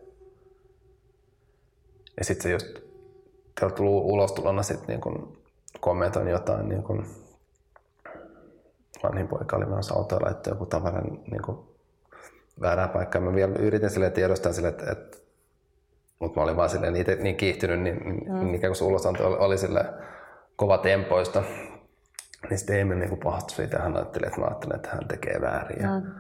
[2.17, 2.65] ja sitten se just
[3.59, 5.38] teillä tullut ulostulona sitten niin kun
[5.79, 7.05] kommentoin jotain niin kun
[9.03, 11.75] vanhin poika oli menossa autoa laittoi joku tavaran niin kun
[12.61, 13.23] väärään paikkaan.
[13.23, 15.17] Mä vielä yritin sille tiedostaa sille, että, että
[16.19, 18.53] mutta mä olin vaan silleen itse niin kiihtynyt, niin, niin mm.
[18.53, 19.86] ikään kuin se ulosanto oli, oli sille
[20.55, 21.43] kova tempoista.
[22.49, 25.81] Niin sitten Emil niin pahastui siitä, hän ajatteli, että mä ajattelin, että hän tekee väärin.
[25.81, 26.11] Mm.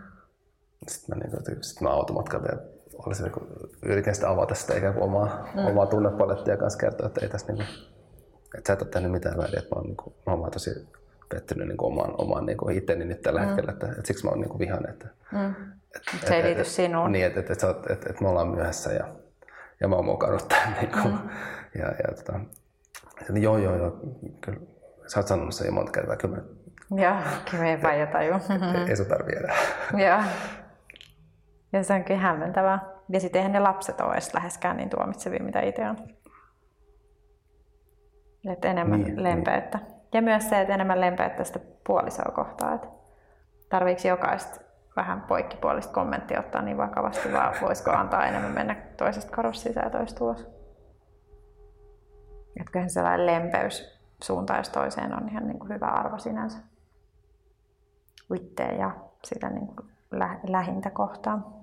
[0.87, 2.61] Sitten mä, niin, sit mä automatkan vielä
[2.97, 3.47] olisin, kun
[3.85, 5.65] yritin sitä avata sitä ikään kuin omaa, mm.
[5.65, 7.67] omaa tunnepalettia kanssa kertoa, että ei tässä niin kuin,
[8.57, 10.87] että sä et ole tehnyt mitään väärin, että mä oon, niin kuin, mä oon tosi
[11.29, 13.45] pettynyt niin kuin omaan, omaan niin kuin itteni nyt tällä mm.
[13.45, 14.91] hetkellä, että, että siksi mä oon niin kuin vihainen.
[14.91, 15.55] Että, mm.
[15.95, 17.11] et, se ei liity sinuun.
[17.11, 19.07] Niin, että, että, että, että, että, että me ollaan myöhässä ja,
[19.79, 20.73] ja mä oon mukannut tämän.
[20.81, 21.29] Niin kuin, mm.
[21.79, 22.39] ja, ja tota,
[23.21, 23.99] että, joo, joo, joo,
[24.41, 24.59] kyllä.
[25.07, 26.43] Sä oot sanonut sen jo monta kertaa, kyllä mä
[27.01, 27.15] Joo,
[27.51, 28.33] kyllä ei vaan jotain
[28.75, 29.47] Ei, ei sun tarvitse
[29.97, 30.19] Joo.
[31.73, 32.79] Ja se on kyllä hämmentävää.
[33.09, 35.97] Ja sitten eihän ne lapset ole edes läheskään niin tuomitsevia, mitä itse on.
[38.51, 39.23] Että enemmän niin, niin.
[39.23, 39.77] lempeyttä.
[39.77, 39.93] Niin.
[40.13, 42.73] Ja myös se, että enemmän lempeyttä sitä puolisoa kohtaa.
[42.73, 42.87] Että
[43.69, 44.61] tarviiko jokaista
[44.95, 49.99] vähän poikkipuolista kommenttia ottaa niin vakavasti, vai voisiko antaa enemmän mennä toisesta karosta sisään ja
[49.99, 50.41] toista ulos.
[52.59, 56.57] Että kyllähän sellainen lempeys suuntaan jos toiseen on ihan niin kuin hyvä arvo sinänsä
[58.35, 58.91] itteen ja
[59.23, 59.89] sitä niin kuin
[60.43, 61.62] lähintä kohtaan.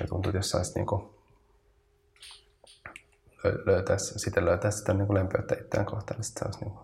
[0.00, 1.20] Ja tuntuu, että jos saisi niinku
[3.66, 6.80] löytää, sitten löytää sitä niinku lempeyttä itseään kohtaan, niin se olisi, niinku,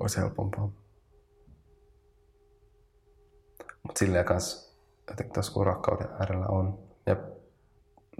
[0.00, 0.70] olisi helpompaa.
[3.82, 4.78] Mutta silleen kanssa,
[5.10, 7.16] että tuossa kun rakkauden äärellä on, ja,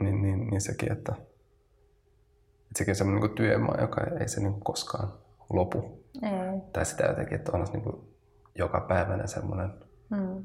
[0.01, 4.61] niin, niin, niin sekin, että, että sekin on semmoinen niin työmaa, joka ei se niin
[4.61, 5.12] koskaan
[5.51, 6.05] lopu.
[6.22, 6.61] Ei.
[6.72, 8.14] Tai sitä jotenkin, että on niin
[8.55, 9.70] joka päivänä semmoinen
[10.11, 10.45] mm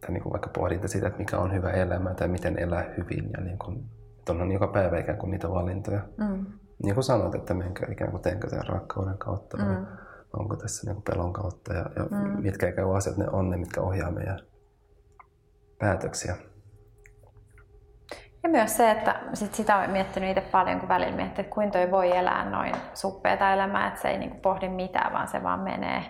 [0.00, 3.30] tai niin kuin vaikka pohdinta siitä, että mikä on hyvä elämä tai miten elää hyvin.
[3.36, 3.84] Ja niin kuin,
[4.18, 6.00] että on joka päivä ikään kuin niitä valintoja.
[6.16, 6.46] Mm.
[6.82, 9.86] Niin kuin sanoit, että menkö ikään kuin teenkö sen rakkauden kautta vai, mm.
[10.32, 12.42] onko tässä niin pelon kautta ja, ja mm.
[12.42, 14.38] mitkä ikään kuin asiat ne on ne, mitkä ohjaa meidän
[15.78, 16.36] päätöksiä.
[18.42, 21.78] Ja myös se, että sit sitä on miettinyt itse paljon, kun välillä miettii, että kuinka
[21.78, 25.60] toi voi elää noin suppeeta elämää, että se ei niinku pohdi mitään, vaan se vaan
[25.60, 26.02] menee.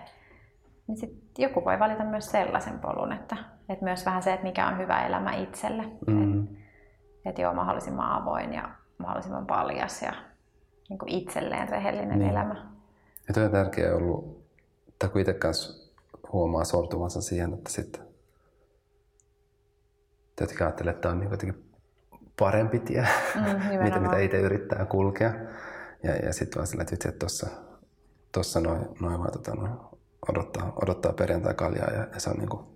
[0.87, 3.35] Niin sit joku voi valita myös sellaisen polun, että,
[3.69, 5.83] että myös vähän se, että mikä on hyvä elämä itselle.
[6.07, 6.43] Mm.
[6.43, 10.13] Että et joo, mahdollisimman avoin ja mahdollisimman paljas ja
[10.89, 12.31] niin kuin itselleen rehellinen niin.
[12.31, 12.71] elämä.
[13.27, 14.45] Ja toi on tärkeää ollut,
[14.99, 15.89] tai kun itse kanssa
[16.33, 18.01] huomaa sortuvansa siihen, että sitten
[20.41, 21.69] jotenkin ajattelee, että tämä on niin jotenkin
[22.39, 25.33] parempi tie, mm, mitä, mitä itse yrittää kulkea.
[26.03, 27.47] Ja, ja sitten vaan sillä, että vitsi, että tuossa
[28.31, 29.89] tossa noin noi vaan tota, no,
[30.29, 32.68] odottaa, odottaa perjantai kaljaa ja, ja se on, niinku,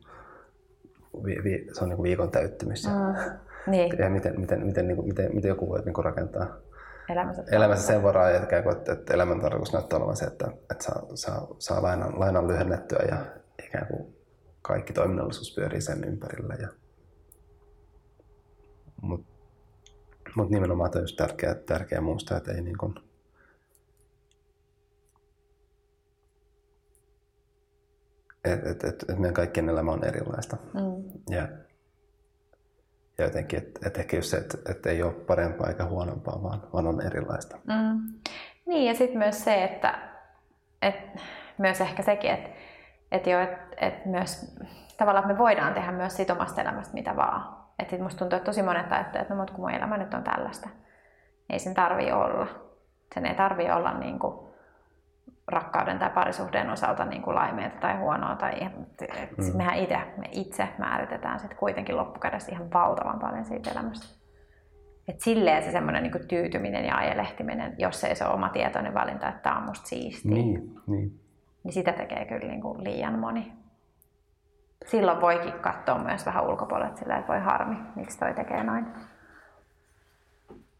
[1.25, 2.87] vi, vi, se on niinku viikon täyttymys.
[2.87, 3.31] Mm,
[3.71, 3.95] niin.
[3.99, 6.57] Ja miten, miten, miten, niinku, miten, miten joku voi niinku rakentaa
[7.09, 11.05] elämänsä, elämänsä sen varaa, että, että, että elämän tarkoitus näyttää olevan se, että, että saa,
[11.13, 13.17] saa, saa lainan, lainan lyhennettyä ja
[13.65, 14.15] ikään kuin
[14.61, 16.55] kaikki toiminnallisuus pyörii sen ympärillä.
[16.61, 16.67] Ja,
[19.01, 19.33] mutta
[20.35, 22.95] mut nimenomaan tämä on just tärkeä, tärkeä muistaa, että ei niin kuin,
[28.43, 30.57] että et, et, et meidän kaikkien elämä on erilaista.
[30.73, 31.03] Mm.
[31.29, 31.47] Ja,
[33.17, 36.63] ja jotenkin, että et ehkä just se, että et ei ole parempaa eikä huonompaa, vaan,
[36.73, 37.57] vaan on erilaista.
[37.57, 38.13] Mm.
[38.65, 39.99] Niin, ja sitten myös se, että
[40.81, 40.95] et,
[41.57, 42.49] myös ehkä sekin, että
[43.11, 44.55] et jo, et, et myös
[44.97, 47.63] tavallaan me voidaan tehdä myös siitä omasta elämästä mitä vaan.
[47.79, 50.69] Että musta tuntuu, että tosi monet ajattelee, että no, kun mun elämä nyt on tällaista.
[51.49, 52.47] Ei sen tarvii olla.
[53.13, 54.42] Sen ei tarvii olla niin kuin
[55.47, 58.35] rakkauden tai parisuhteen osalta niin kuin laimeita tai huonoa.
[58.35, 59.57] Tai, et mm.
[59.57, 64.23] Mehän itse, me itse määritetään sitten kuitenkin loppukädessä ihan valtavan paljon siitä elämästä.
[65.07, 69.29] Et silleen se semmoinen niin tyytyminen ja ajelehtiminen, jos ei se ole oma tietoinen valinta,
[69.29, 70.31] että tämä on musta siistiä.
[70.31, 71.19] Niin, niin.
[71.63, 73.53] niin sitä tekee kyllä niin kuin liian moni.
[74.85, 78.85] Silloin voikin katsoa myös vähän ulkopuolelle, sillä että voi harmi, miksi toi tekee noin.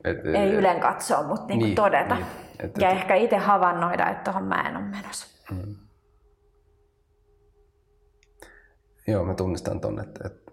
[0.03, 2.15] Et, et, ei ylen katsoa, mutta niin niin, todeta.
[2.15, 2.25] Niin,
[2.59, 5.27] et, ja et, ehkä itse havainnoida, että tuohon mä en ole menossa.
[5.51, 5.75] Mm.
[9.07, 10.51] Joo, mä tunnistan ton, että, että,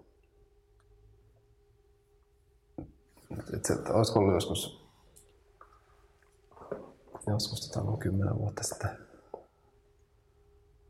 [3.31, 4.89] että, että, että olisiko ollut joskus,
[7.27, 8.89] joskus tota, kymmenen vuotta sitten,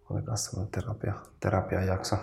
[0.09, 2.16] oli kanssa terapia, terapiajakso.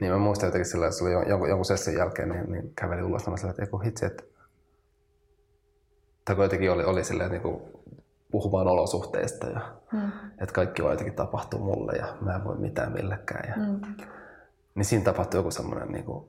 [0.00, 3.04] Niin mä muistan jotenkin sillä, että se oli jonkun, jonkun sessin jälkeen, niin, niin kävelin
[3.04, 4.22] ulos sillä, että ei hitsi, että
[6.24, 7.62] tai jotenkin oli, oli silleen, niin kuin
[8.30, 9.60] puhumaan olosuhteista ja
[9.92, 10.12] mm.
[10.40, 13.48] että kaikki vaan jotenkin tapahtuu mulle ja mä en voi mitään millekään.
[13.48, 13.80] Ja, mm.
[14.74, 16.24] Niin siinä tapahtui joku semmoinen, niin kuin,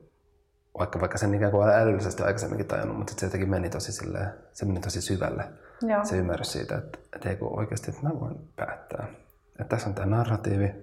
[0.78, 4.64] vaikka, vaikka sen ikään kuin älyllisesti aikaisemminkin tajunnut, mutta se jotenkin meni tosi, silleen, se
[4.64, 5.44] meni tosi syvälle.
[5.82, 6.04] Joo.
[6.04, 9.06] Se ymmärrys siitä, että, että ei oikeasti, että mä voin päättää.
[9.50, 10.74] Että tässä on tämä narratiivi,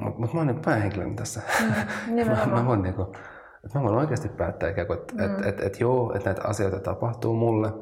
[0.00, 1.40] mutta mut mä oon niin päähenkilönä tässä.
[1.60, 3.16] Mm, mä, mä, voin niinku,
[3.64, 5.20] että mä voin oikeasti päättää ikään kuin, että mm.
[5.24, 7.72] et, et, et, joo, että näitä asioita tapahtuu mulle.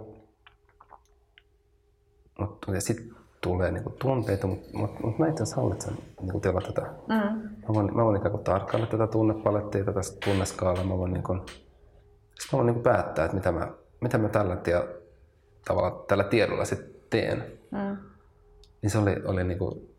[2.38, 6.72] Mutta ja sitten tulee niinku tunteita, mutta mut, mut mä itse asiassa hallitsen niinku tilata
[6.72, 6.90] tätä.
[7.08, 7.48] Mm.
[7.68, 10.84] Mä voin, mä voin ikään kuin tarkkailla tätä tunnepalettia, tätä tunneskaalaa.
[10.84, 11.36] Mä voin, niinku,
[12.40, 13.68] sit mä voin niinku päättää, että mitä mä,
[14.00, 14.88] mitä mä tällä, tie,
[15.64, 17.44] tavalla, tällä tiedolla sitten teen.
[17.70, 17.96] Mm.
[18.82, 19.89] Niin se oli, oli niinku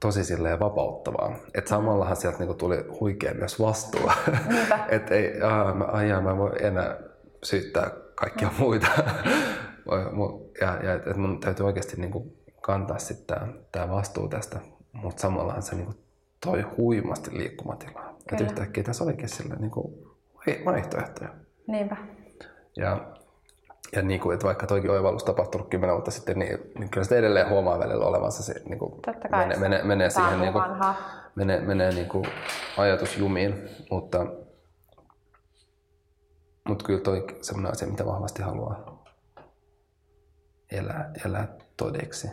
[0.00, 1.36] tosi silleen vapauttavaa.
[1.54, 4.10] Että samallahan sieltä niinku tuli huikea myös vastuu.
[4.88, 6.96] että ei, aha, mä, ajaa, mä voin enää
[7.42, 8.54] syyttää kaikkia mm.
[8.58, 8.86] muita.
[10.60, 13.38] ja, ja että mun täytyy oikeasti niinku kantaa sitten
[13.72, 14.60] tämä vastuu tästä.
[14.92, 15.94] Mutta samallahan se niinku
[16.44, 18.16] toi huimasti liikkumatilaa.
[18.32, 20.14] Että yhtäkkiä tässä olikin sille niinku
[20.64, 21.30] vaihtoehtoja.
[21.66, 21.96] Niinpä.
[22.76, 23.15] Ja
[23.92, 27.16] ja niin kuin, että vaikka toikin oivallus tapahtunut kymmenen vuotta sitten, niin, niin kyllä sitä
[27.16, 28.92] edelleen huomaa välillä olevansa se, niin kuin,
[29.30, 30.64] menee, menee, menee siihen niin kuin,
[31.34, 32.24] menee, menee niin kuin
[32.76, 34.26] ajatusjumiin, mutta,
[36.68, 39.04] mutta kyllä toi sellainen asia, mitä vahvasti haluaa
[40.72, 42.30] elää, elää todeksi.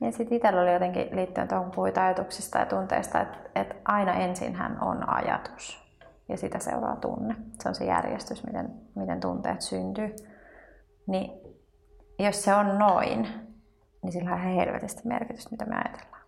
[0.00, 4.82] Ja sitten itsellä oli jotenkin liittyen tuohon puhuit ajatuksista ja tunteista, että, että aina ensinhän
[4.82, 5.86] on ajatus
[6.28, 7.36] ja sitä seuraa tunne.
[7.60, 10.14] Se on se järjestys, miten, miten tunteet syntyy.
[11.06, 11.30] Niin
[12.18, 13.28] jos se on noin,
[14.02, 16.22] niin sillä on ihan helvetisti merkitystä, mitä me ajatellaan.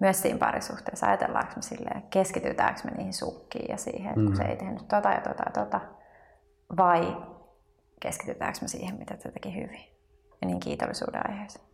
[0.00, 4.26] Myös siinä parisuhteessa ajatellaanko me silleen, keskitytäänkö me niihin sukkiin ja siihen, että mm.
[4.26, 5.80] kun se ei tehnyt tota ja tota ja tota,
[6.76, 7.16] vai
[8.00, 9.84] keskitytäänkö me siihen, mitä se teki hyvin
[10.40, 11.64] ja niin kiitollisuuden aiheeseen.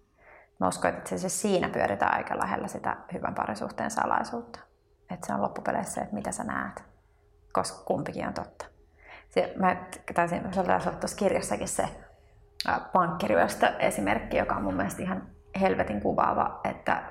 [0.61, 4.61] Mä uskon, että se siinä pyöritään aika lähellä sitä hyvän parisuhteen salaisuutta.
[5.11, 6.85] Että se on loppupeleissä se, että mitä sä näet,
[7.53, 8.67] koska kumpikin on totta
[9.31, 9.77] se, mä
[10.15, 10.69] taisin, se oli
[11.01, 11.89] tuossa kirjassakin se,
[12.93, 15.23] pankkiryöstö esimerkki, joka on mun mielestä ihan
[15.61, 17.03] helvetin kuvaava, että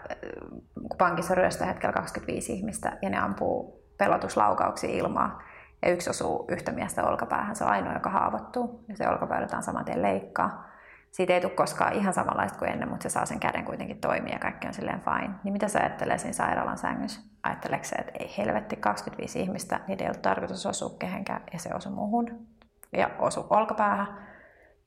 [0.73, 5.41] kun pankissa ryöstö hetkellä 25 ihmistä ja ne ampuu pelotuslaukauksia ilmaa
[5.81, 9.85] ja yksi osuu yhtä miestä olkapäähän, se on ainoa, joka haavoittuu ja se olkapää saman
[9.85, 10.68] tien leikkaa.
[11.11, 14.33] Siitä ei tule koskaan ihan samanlaista kuin ennen, mutta se saa sen käden kuitenkin toimia
[14.33, 15.33] ja kaikki on silleen fine.
[15.43, 17.21] Niin mitä sä ajattelee siinä sairaalan sängyssä?
[17.43, 21.75] Ajatteleeko se, että ei helvetti 25 ihmistä, niitä ei ollut tarkoitus osua kehenkään ja se
[21.75, 22.47] osui muuhun
[22.93, 24.07] ja osu olkapäähän.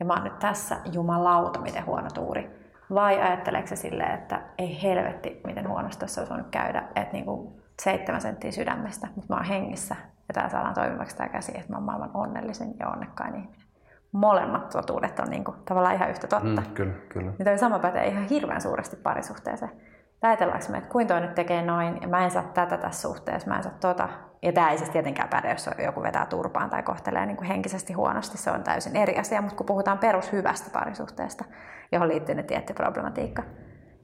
[0.01, 2.63] Ja mä oon nyt tässä, jumalauta, miten huono tuuri.
[2.95, 7.25] Vai ajatteleeko se silleen, että ei helvetti, miten huonosti tässä olisi voinut käydä, että niin
[7.25, 9.97] kuin seitsemän senttiä sydämestä, mutta mä oon hengissä
[10.29, 13.62] ja tää saadaan toimivaksi tämä käsi, että mä oon maailman onnellisin ja onnekkain ihminen.
[14.13, 16.61] Molemmat totuudet on niin kuin, tavallaan ihan yhtä totta.
[16.61, 17.33] Mm, kyllä, kyllä.
[17.39, 19.73] Niin toi sama pätee ihan hirveän suuresti parisuhteeseen.
[20.23, 23.49] Ajatellaanko me, että kuinka toi nyt tekee noin, ja mä en saa tätä tässä suhteessa,
[23.49, 24.09] mä en saa tota.
[24.43, 27.93] Ja tämä ei siis tietenkään päde, jos joku vetää turpaan tai kohtelee niin kuin henkisesti
[27.93, 29.43] huonosti, se on täysin eri asia.
[29.43, 31.45] Mutta kun puhutaan perushyvästä parisuhteesta,
[31.93, 33.43] johon liittyy ne tietty problematiikka,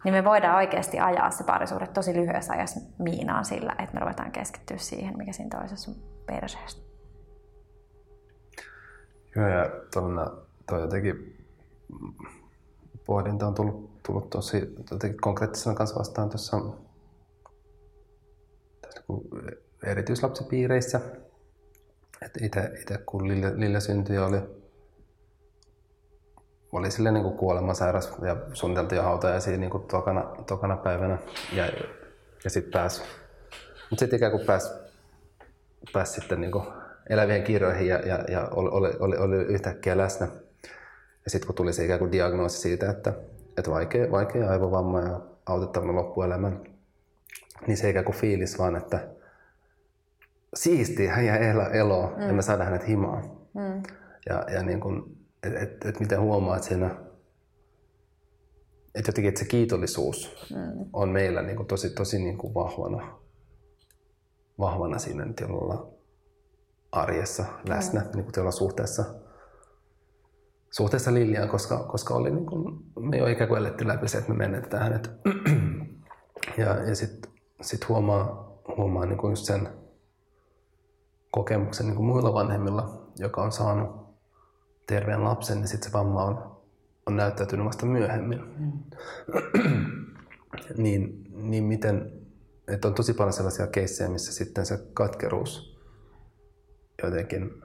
[0.05, 4.33] niin me voidaan oikeasti ajaa se parisuhde tosi lyhyessä ajassa miinaan sillä, että me ruvetaan
[4.33, 5.97] keskittyä siihen, mikä siinä toisessa on
[6.27, 6.88] perseestä.
[9.37, 9.71] Joo, ja
[10.67, 11.47] tuo jotenkin
[13.07, 16.61] pohdinta on tullut, tullut tosi jotenkin konkreettisena kanssa vastaan tuossa
[19.87, 21.01] erityislapsipiireissä.
[22.43, 24.59] Itse kun Lille, Lille syntyi oli
[26.73, 31.19] oli sille niin kuolemasairas ja suunniteltiin jo hautajaisia niin kuin tokana, tokana päivänä.
[31.53, 31.67] Ja,
[32.45, 33.03] ja sitten pääsi,
[33.91, 34.71] mutta sitten ikään kuin pääsi,
[35.93, 36.53] pääsi sitten niin
[37.09, 40.29] elävien kirjoihin ja, ja, ja oli, oli, oli, yhtäkkiä läsnä.
[41.25, 43.13] Ja sitten kun tuli se ikään kuin diagnoosi siitä, että,
[43.57, 46.65] että vaikea, vaikea aivovamma ja autettavana loppuelämän,
[47.67, 49.09] niin se ikään kuin fiilis vaan, että
[50.55, 51.39] siistiä, hän jää
[51.73, 52.23] eloa mm.
[52.23, 53.31] ja me saadaan hänet himaan.
[53.55, 53.83] Mm.
[54.29, 56.91] Ja, ja niin kuin, että et, et miten huomaa, että siinä
[58.95, 60.89] että jotenkin että se kiitollisuus mm.
[60.93, 63.19] on meillä niin kuin tosi, tosi niin kuin vahvana,
[64.59, 65.98] vahvana siinä tietyllä
[66.93, 68.07] arjessa läsnä, mm.
[68.07, 69.05] niin kuin tietyllä suhteessa,
[70.71, 74.19] suhteessa Liliaan, koska, koska oli niin kuin, me ei ole ikään kuin eletty läpi se,
[74.19, 75.11] että me menetetään hänet.
[76.59, 77.31] ja ja sitten
[77.61, 79.69] sit huomaa, huomaa niin kuin just sen
[81.31, 84.09] kokemuksen niin kuin muilla vanhemmilla, joka on saanut
[84.87, 86.57] terveen lapsen, niin sitten se vamma on,
[87.07, 88.41] on näyttäytynyt vasta myöhemmin.
[88.59, 88.73] Mm.
[90.83, 92.13] niin, niin miten,
[92.69, 95.68] että on tosi paljon sellaisia keissejä, missä sitten se katkeruus
[97.03, 97.63] jotenkin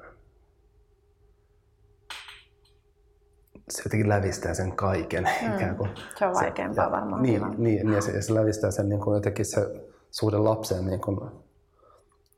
[3.69, 5.23] se jotenkin lävistää sen kaiken.
[5.41, 5.55] Mm.
[5.55, 5.89] Ikään kuin.
[6.19, 7.23] Se on vaikeampaa se, varmaan.
[7.23, 11.01] Niin, niin, niin ja, se, se lävistää sen niin kuin jotenkin se suhde lapseen, niin,
[11.01, 11.19] kuin,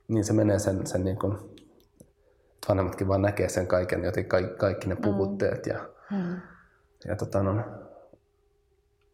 [0.07, 1.37] niin se menee sen, sen niin kuin,
[2.69, 5.65] vanhemmatkin vaan näkee sen kaiken, joten kaikki, kaikki ne puvutteet.
[5.65, 6.41] Ja, mm.
[7.07, 7.63] ja tota, no,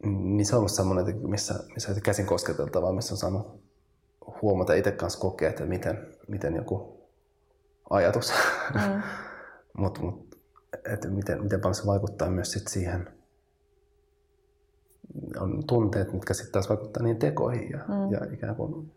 [0.04, 3.62] niin se on ollut semmoinen, missä, missä käsin kosketeltavaa, missä on saanut
[4.42, 7.01] huomata itse kanssa kokea, että miten, miten joku
[7.92, 8.34] ajatus,
[8.74, 9.02] mm.
[9.78, 10.38] mutta mut,
[10.94, 13.10] että miten, miten paljon se vaikuttaa myös sit siihen,
[15.40, 18.12] on tunteet, mitkä sitten taas vaikuttaa niihin tekoihin ja, mm.
[18.12, 18.92] ja ikään kuin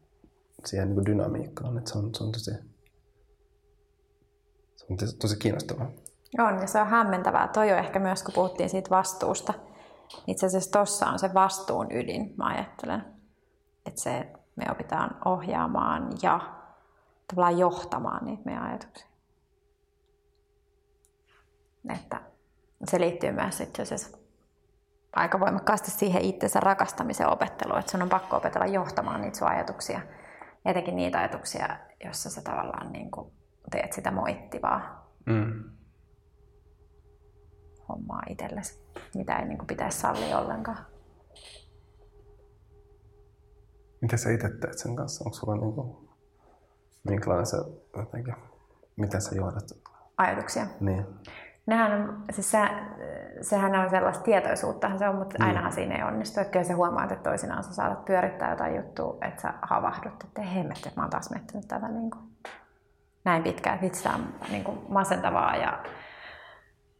[0.65, 1.79] siihen niin kuin dynamiikkaan.
[1.79, 2.51] Että se, on, se on tosi,
[4.77, 5.91] se on tosi kiinnostavaa.
[6.39, 7.49] On, ja se on hämmentävää.
[7.49, 9.55] Toi on ehkä myös, kun puhuttiin siitä vastuusta.
[10.27, 13.05] Itse asiassa tuossa on se vastuun ydin, mä ajattelen.
[13.87, 16.41] Että se, me opitaan ohjaamaan ja
[17.29, 19.07] tavallaan johtamaan niitä meidän ajatuksia.
[21.95, 22.21] Että
[22.85, 24.19] se liittyy myös itse asiassa
[25.13, 30.01] aika voimakkaasti siihen itsensä rakastamisen opetteluun, että sun on pakko opetella johtamaan niitä sun ajatuksia.
[30.65, 33.33] Etenkin niitä ajatuksia, joissa sä tavallaan niin kuin
[33.71, 35.65] teet sitä moittivaa mm.
[37.89, 40.87] hommaa itsellesi, mitä ei niin kuin pitäisi sallia ollenkaan.
[44.01, 45.25] Miten sä itse teet sen kanssa?
[45.25, 46.09] Onko sulla niin kuin,
[47.09, 47.57] minkälainen se
[47.97, 48.35] jotenkin,
[48.97, 49.65] miten sä johdat?
[50.17, 50.67] Ajatuksia?
[50.81, 51.07] Niin.
[51.67, 52.59] Nehän on, siis se,
[53.41, 56.41] sehän on sellaista tietoisuutta, se on, mutta ainahan siinä ei onnistu.
[56.41, 60.43] Että kyllä sä huomaat, että toisinaan sä saatat pyörittää jotain juttua, että sä havahdut, että
[60.43, 62.25] hemmet, että mä oon taas miettinyt tätä niin kuin
[63.25, 65.79] näin pitkään, vitsi, on niin kuin masentavaa ja,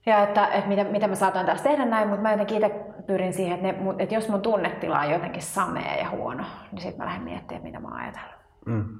[0.07, 3.33] ja että, että mitä, mitä mä saatoin taas tehdä näin, mutta mä jotenkin itse pyrin
[3.33, 7.05] siihen, että, ne, että jos mun tunnetila on jotenkin samea ja huono, niin sitten mä
[7.05, 8.41] lähden miettimään, mitä mä ajatellut.
[8.67, 8.99] Mm.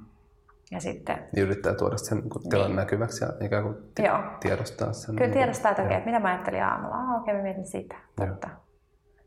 [0.71, 1.17] Ja sitten...
[1.35, 2.75] Niin yrittää tuoda sen niin tilan niin.
[2.75, 4.19] näkyväksi ja ikään kuin Joo.
[4.39, 5.15] tiedostaa sen.
[5.15, 6.95] Kyllä niin tiedostaa, että, okei, että mitä mä ajattelin aamulla.
[6.95, 7.95] Ah, okei, mä mietin sitä.
[8.15, 8.49] Totta.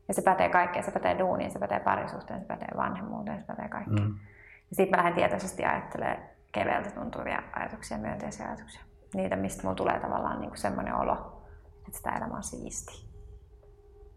[0.07, 0.85] Ja se pätee kaikkeen.
[0.85, 4.07] Se pätee duuniin, se pätee parisuhteen, se pätee vanhemmuuteen, se pätee kaikkeen.
[4.07, 4.15] Mm.
[4.69, 8.81] Ja sitten mä lähden tietoisesti ajattelemaan keveältä tuntuvia ajatuksia, myönteisiä ajatuksia.
[9.13, 11.43] Niitä, mistä mulla tulee tavallaan niin semmoinen olo,
[11.87, 13.08] että sitä elämä on siisti.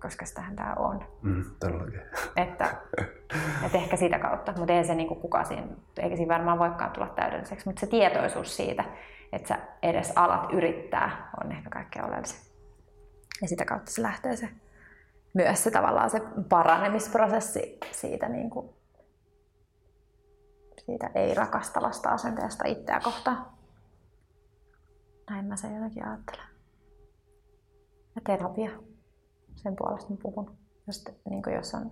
[0.03, 1.05] Koska sitähän tämä on.
[1.23, 2.01] Mm, todellakin.
[2.37, 2.77] Että,
[3.67, 5.67] että ehkä sitä kautta, mutta ei se niin kukaan siinä,
[5.99, 8.85] eikä siinä varmaan voikaan tulla täydelliseksi, mutta se tietoisuus siitä,
[9.33, 12.53] että sä edes alat yrittää, on ehkä kaikkein oleellisin.
[13.43, 14.49] Ja sitä kautta se lähtee se,
[15.35, 18.71] myös se tavallaan se paranemisprosessi siitä, niin kuin,
[20.87, 23.47] siitä ei-rakastavasta asenteesta itseä kohtaan.
[25.31, 26.47] Näin mä sen jotenkin ajattelen.
[28.15, 28.71] Ja terapia,
[29.63, 30.57] sen puolesta puhun.
[30.87, 31.91] Jos, niin jos on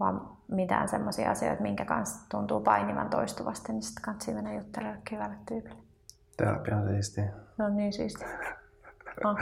[0.00, 5.36] vaan mitään semmoisia asioita, minkä kanssa tuntuu painivan toistuvasti, niin sitten kannattaa mennä juttelemaan hyvälle
[5.48, 5.78] tyypille.
[6.36, 7.32] Terapia on siistiä.
[7.58, 8.28] No niin siistiä.
[9.24, 9.36] No.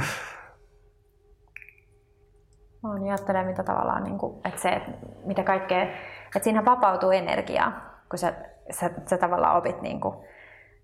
[2.82, 4.90] No niin, ajattelee mitä tavallaan, niin kuin, että se, että
[5.24, 8.34] mitä kaikkea, että siinä vapautuu energiaa, kun sä,
[8.70, 10.26] sä, sä tavallaan opit niin kuin,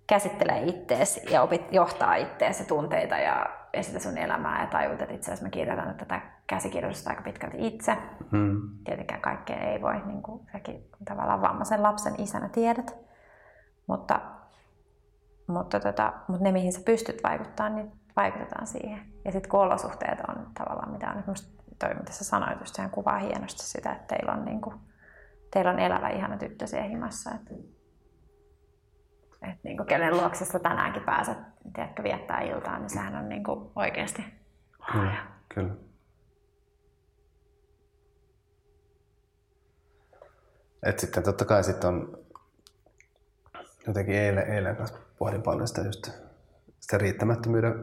[0.07, 5.15] käsittelee ittees ja opit johtaa ittees tunteita ja, ja sitä sun elämää ja tajut, että
[5.15, 7.97] itse asiassa mä kirjoitan tätä käsikirjoitusta aika pitkälti itse.
[8.31, 8.61] Mm.
[8.85, 12.97] Tietenkään kaikkea ei voi, niin kuin säkin tavallaan vammaisen lapsen isänä tiedät,
[13.87, 14.21] mutta,
[15.47, 19.01] mutta, tota, mutta ne mihin sä pystyt vaikuttaa, niin vaikutetaan siihen.
[19.25, 21.27] Ja sitten kun olosuhteet on tavallaan, mitä on nyt
[21.79, 24.75] toi, mitä sä sanoit, just sehän kuvaa hienosti sitä, että teillä on, niin kuin,
[25.51, 27.31] teillä on elävä ihana tyttö siellä himassa.
[27.35, 27.55] Että,
[29.43, 31.39] että niin kuin, kenen luoksesta tänäänkin pääset
[31.75, 34.25] tiedätkö, viettää iltaa, niin sehän on niin kuin, oikeasti
[34.93, 35.75] Kyllä, kyllä.
[40.83, 42.19] Et sitten totta kai sitten on
[43.87, 46.11] jotenkin eilen, eilen kanssa pohdin paljon sitä just
[46.81, 47.75] sitä riittämättömyyden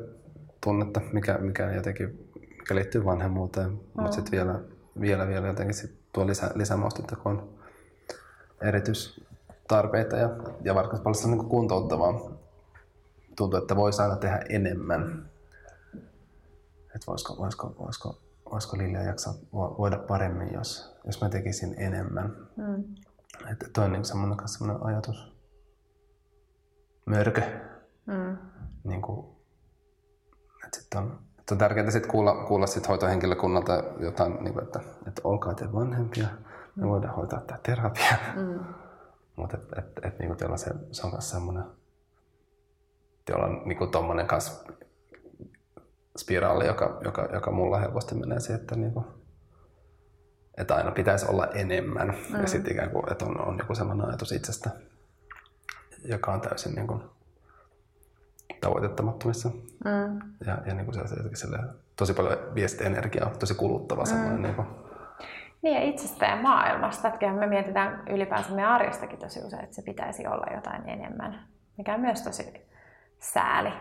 [0.64, 2.30] tunnetta, mikä, mikä jotenkin
[2.70, 3.80] mikä liittyy vanhemmuuteen, mm.
[3.95, 4.60] mutta sitten vielä,
[5.01, 7.60] vielä, vielä jotenkin sit tuo lisä, lisämaustetta, kun on
[9.70, 10.30] erityistarpeita ja,
[10.61, 12.13] ja varsinkin paljon niin kuntouttavaa.
[13.36, 15.30] Tuntuu, että voisi aina tehdä enemmän.
[16.95, 22.36] Että voisiko, voisiko, voisiko, voisiko Lilja jaksaa voida paremmin, jos, jos mä tekisin enemmän.
[22.55, 22.84] Mm.
[23.51, 25.34] Että toi on niin semmoinen, semmoinen ajatus.
[27.05, 27.41] Mörkö.
[28.05, 28.38] Mm.
[28.84, 29.28] Niin kuin,
[30.65, 31.20] että sitten on
[31.51, 36.28] on tärkeää sitten kuulla, kuulla sit hoitohenkilökunnalta jotain, niin kuin, että, että olkaa te vanhempia,
[36.76, 38.17] me voidaan hoitaa tämä terapia.
[38.36, 38.59] Mm.
[39.40, 41.64] Mutta et, et, et, niin teillä se, se on myös semmoinen,
[43.26, 44.64] teillä on niin tuommoinen kanssa
[46.18, 49.06] spiraali, joka, joka, joka mulla helposti menee siihen, että, niin kuin,
[50.58, 52.08] että aina pitäisi olla enemmän.
[52.08, 52.42] Mm.
[52.42, 54.70] Ja sitten ikään kuin, että on, on joku sellainen ajatus itsestä,
[56.06, 57.04] joka on täysin niin kuin,
[58.62, 59.50] tavoitettamattomissa.
[59.86, 60.20] Mm.
[60.46, 61.48] Ja, ja niin kuin se, se,
[61.96, 64.08] tosi paljon viestienergiaa, tosi kuluttava mm.
[64.08, 64.42] semmoinen.
[64.42, 64.68] Niin, kuin.
[65.62, 67.07] Niin ja itsestä ja maailmasta.
[67.07, 71.39] Että me mietitään ylipäänsä meidän arjestakin tosi usein, että se pitäisi olla jotain enemmän,
[71.78, 72.68] mikä on myös tosi
[73.20, 73.74] sääli.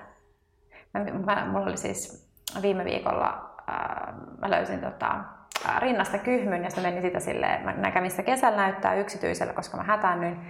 [0.94, 2.28] Mä, mä, mulla oli siis
[2.62, 5.24] viime viikolla, ää, mä löysin tota,
[5.78, 9.82] rinnasta kyhmyn ja sitten menin sitä silleen, mä kävin sitä kesällä näyttää yksityisellä, koska mä
[9.82, 10.40] hätäännyin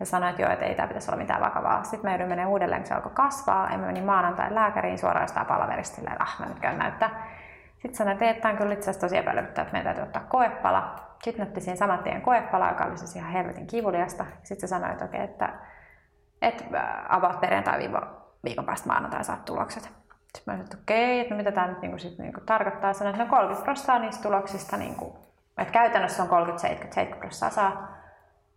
[0.00, 1.82] ja sanoin, että joo, että ei tämä pitäisi olla mitään vakavaa.
[1.84, 3.68] Sitten mä joudun menemään uudelleen, kun se alkoi kasvaa.
[3.72, 7.26] Ja mä menin maanantai lääkäriin suoraan jostain palaverista silleen, että ah, mä nyt käyn näyttää.
[7.78, 10.94] Sitten sanoin, että tämä on kyllä itse asiassa tosi epäilyttävää, että meidän täytyy ottaa koepala.
[11.22, 14.26] Sitten näytti siinä saman tien koepala, joka oli siis ihan helvetin kivuliasta.
[14.42, 15.52] Sitten se sanoi, että okei, että,
[16.42, 16.64] että
[17.08, 17.90] avaat perjantai
[18.44, 19.82] viikon päästä maanantai saat tulokset.
[19.82, 22.46] Sitten mä sanoin, että okei, että no mitä tämä nyt niin kuin, sit, niin kuin
[22.46, 22.92] tarkoittaa.
[22.92, 25.12] Sanoin, että no 30 prosenttia niistä tuloksista, niin kuin,
[25.58, 27.96] että käytännössä on 30-70, 70 prosenttia saa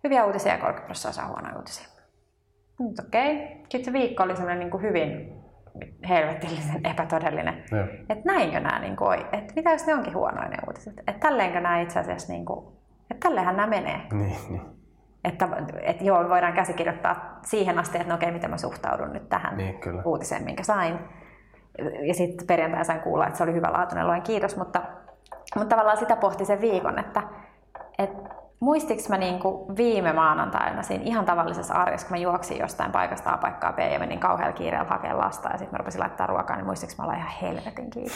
[0.03, 1.87] hyviä uutisia ja 30 prosenttia saa huonoja uutisia.
[2.79, 3.35] Nyt okei.
[3.35, 3.47] Okay.
[3.69, 5.40] Sitten se viikko oli niin kuin hyvin
[6.09, 7.63] helvetillisen epätodellinen.
[8.09, 10.99] Että näinkö nämä, niin kuin, että mitä jos ne onkin huonoja ne uutiset?
[10.99, 12.65] Että tälleenkö nämä itse asiassa, niin kuin,
[13.11, 14.01] että tälleenhän nämä menee.
[14.11, 14.61] Niin, niin.
[15.23, 15.47] Että,
[15.81, 19.79] että joo, voidaan käsikirjoittaa siihen asti, että no okei, miten mä suhtaudun nyt tähän niin,
[19.79, 20.01] kyllä.
[20.05, 20.99] uutiseen, minkä sain.
[22.07, 24.81] Ja sitten perjantai sain kuulla, että se oli hyvä laatuinen, luen kiitos, mutta,
[25.55, 27.23] mutta tavallaan sitä pohti sen viikon, että,
[27.99, 33.33] että muistiks mä niinku viime maanantaina siinä ihan tavallisessa arjessa, kun mä juoksin jostain paikasta
[33.33, 36.55] A paikkaa B ja menin kauhealla kiireellä hakemaan lasta ja sitten mä rupesin laittaa ruokaa,
[36.55, 38.11] niin muistiks mä olla ihan helvetin kiinni.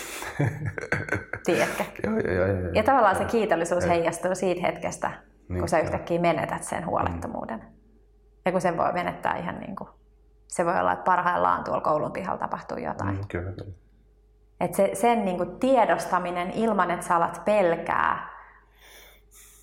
[1.45, 1.83] Tiedätkö?
[2.03, 5.11] joo, joo, joo, joo, ja tavallaan se kiitollisuus heijastuu siitä hetkestä,
[5.49, 7.59] niin, kun sä yhtäkkiä menetät sen huolettomuuden.
[7.59, 7.75] Mm.
[8.45, 9.89] Ja kun sen voi menettää ihan niin kuin,
[10.47, 13.15] se voi olla, että parhaillaan tuolla koulun pihalla tapahtuu jotain.
[13.15, 13.73] Mm, kyllä, kyllä.
[14.59, 18.34] Et se, sen niin kuin tiedostaminen ilman, että sä alat pelkää,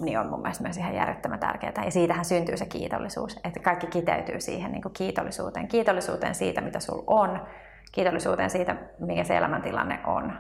[0.05, 1.85] niin on mun mielestä myös ihan järjettömän tärkeää.
[1.85, 5.69] Ja siitähän syntyy se kiitollisuus, että kaikki kiteytyy siihen niin kuin kiitollisuuteen.
[5.69, 7.47] Kiitollisuuteen siitä, mitä sulla on,
[7.93, 10.33] kiitollisuuteen siitä, mikä se elämäntilanne on,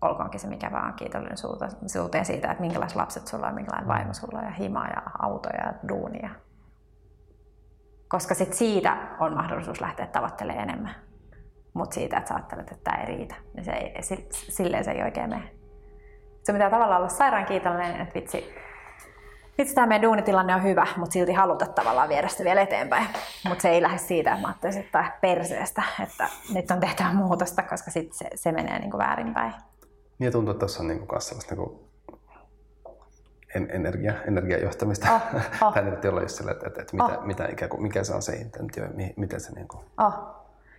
[0.00, 4.44] olkoonkin se mikä vaan, kiitollisuuteen siitä, että minkälaiset lapset sulla on, minkälainen vaimo sulla on,
[4.44, 6.30] ja hima ja autoja ja duunia.
[8.08, 10.94] Koska sit siitä on mahdollisuus lähteä tavoittelemaan enemmän.
[11.74, 13.94] Mutta siitä, että sä ajattelet, että tämä ei riitä, niin se ei,
[14.30, 15.50] silleen se ei oikein mene
[16.42, 18.54] Se pitää tavallaan olla sairaan kiitollinen, että vitsi,
[19.58, 23.06] vitsi tämä meidän duunitilanne on hyvä, mutta silti haluta tavallaan viedä sitä vielä eteenpäin.
[23.48, 27.62] Mutta se ei lähde siitä, että mä ajattelisin, että perseestä, että nyt on tehtävä muutosta,
[27.62, 29.52] koska sitten se, se menee niin kuin väärinpäin.
[30.18, 31.86] Niin tuntuu, että tuossa on niin kuin sellaista niin kuin
[33.54, 35.14] energia, energiajohtamista.
[35.14, 35.22] Oh,
[35.62, 35.72] oh.
[35.74, 37.24] tai nyt olla just että, että, että mitä, oh.
[37.24, 39.84] mitä ikään kuin, mikä se on se intentio ja miten se niin kuin...
[39.98, 40.14] Oh.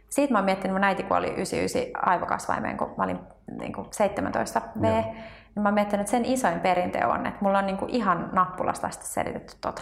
[0.09, 3.19] Siitä mä oon miettinyt, mun äiti kuoli 99 aivokasvaimeen, kun mä olin
[3.59, 4.83] niin kuin 17 V.
[4.83, 5.15] Joo.
[5.57, 8.29] Niin mä oon miettinyt, että sen isoin perinte on, että mulla on niin kuin ihan
[8.31, 9.81] nappulasta asti selitetty tota.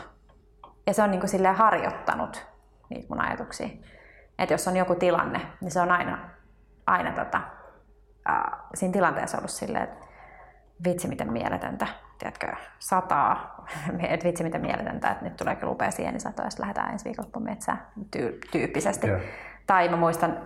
[0.88, 2.48] Ja se on niin kuin silleen harjoittanut
[2.90, 3.68] niitä mun ajatuksia.
[4.40, 6.30] Että jos on joku tilanne, niin se on aina,
[6.88, 7.42] aina tota,
[8.30, 10.06] äh, siinä tilanteessa ollut silleen, että
[10.86, 11.88] vitsi miten mieletöntä,
[12.20, 12.48] tiedätkö,
[12.80, 13.66] sataa,
[14.10, 17.46] että vitsi miten mieletöntä, että nyt tulee kyllä upea sienisato ja sitten lähdetään ensi viikonloppuun
[17.46, 19.08] metsään tyy- tyyppisesti.
[19.08, 19.22] Yeah.
[19.68, 20.38] Tai mä muistan,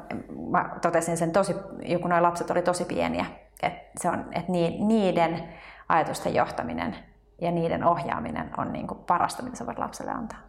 [0.52, 3.26] mä totesin sen tosi, joku noin lapset oli tosi pieniä,
[3.64, 5.50] että, se on, että niiden
[5.90, 6.96] ajatusten johtaminen
[7.42, 10.40] ja niiden ohjaaminen on niin kuin parasta, mitä sä voit lapselle antaa.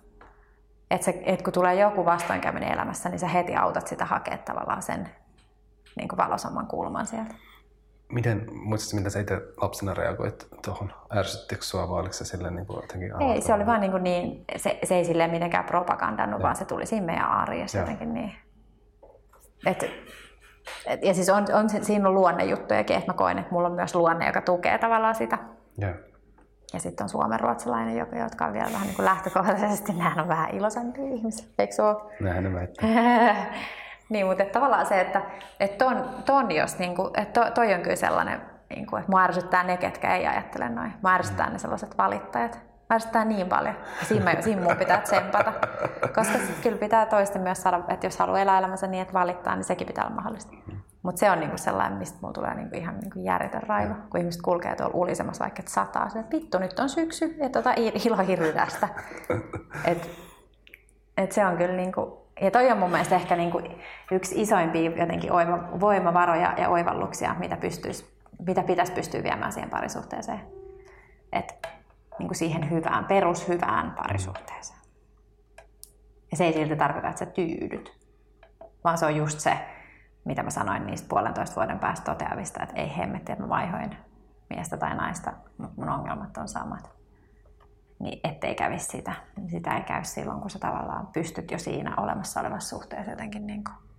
[0.91, 4.83] Että se, et kun tulee joku vastoinkäyminen elämässä, niin sä heti autat sitä hakea tavallaan
[4.83, 5.09] sen
[5.97, 7.35] niin kuin valosamman kulman sieltä.
[8.09, 10.93] Miten, muistatko, mitä sä itse lapsena reagoit tuohon?
[11.17, 14.05] Ärsyttikö sua vai oliko se silleen niin kuin jotenkin Ei, se oli vaan niin, kuin
[14.05, 16.43] niin se, se ei silleen mitenkään propagandannut, ja.
[16.43, 18.33] vaan se tuli siinä meidän arjessa jotenkin niin.
[19.67, 19.83] Et,
[20.87, 23.95] et, ja siis on, on, siinä on luonnejuttujakin, että mä koen, että mulla on myös
[23.95, 25.39] luonne, joka tukee tavallaan sitä.
[25.79, 25.95] Ja,
[26.73, 30.55] ja sitten on suomenruotsalainen, joka, jotka on vielä vähän niin kuin lähtökohtaisesti, nämä on vähän
[30.55, 31.97] iloisempia ihmisiä, eikö se ole?
[32.21, 32.69] Näinhän ne
[34.11, 35.23] Niin, mutta että tavallaan se, että,
[35.61, 38.41] että ton, ton jos, niin kuin, että to, toi on kyllä sellainen,
[38.71, 40.93] niin kuin, että mua ärsyttää ne, ketkä ei ajattele noin.
[41.03, 41.53] Mua ärsyttää mm.
[41.53, 42.70] ne sellaiset valittajat.
[42.91, 43.75] Mä ärsyttää niin paljon.
[44.03, 45.53] Siinä, siinä mun pitää tsempata.
[46.15, 49.65] Koska kyllä pitää toista myös saada, että jos haluaa elää elämänsä niin, että valittaa, niin
[49.65, 50.53] sekin pitää olla mahdollista.
[51.03, 54.03] Mutta se on niinku sellainen, mistä mulla tulee niinku ihan niinku järjetön raivo, mm.
[54.11, 56.09] kun ihmiset kulkee tuolla ulisemassa vaikka, että sataa.
[56.09, 58.89] Se, että vittu, nyt on syksy, että tota ilo tästä.
[59.85, 60.11] Et,
[61.17, 63.81] et se on kyllä niinku, ja toi on mun mielestä ehkä niin kuin
[64.11, 68.11] yksi isoimpia jotenkin oiva, voimavaroja ja oivalluksia, mitä, pystyisi,
[68.47, 70.41] mitä pitäisi pystyä viemään siihen parisuhteeseen.
[71.33, 71.69] Et,
[72.21, 74.81] niin kuin siihen hyvään, perushyvään parisuhteeseen.
[76.31, 77.99] Ja se ei silti tarkoita, että sä tyydyt,
[78.85, 79.59] vaan se on just se,
[80.25, 83.97] mitä mä sanoin niistä puolentoista vuoden päästä toteavista, että ei hemmetti, että mä vaihoin
[84.51, 87.01] miestä tai naista, mutta mun ongelmat on samat
[88.01, 89.13] niin ettei kävisi sitä.
[89.47, 93.65] Sitä ei käy silloin, kun sä tavallaan pystyt jo siinä olemassa olevassa suhteessa jotenkin niin
[93.65, 93.90] kuin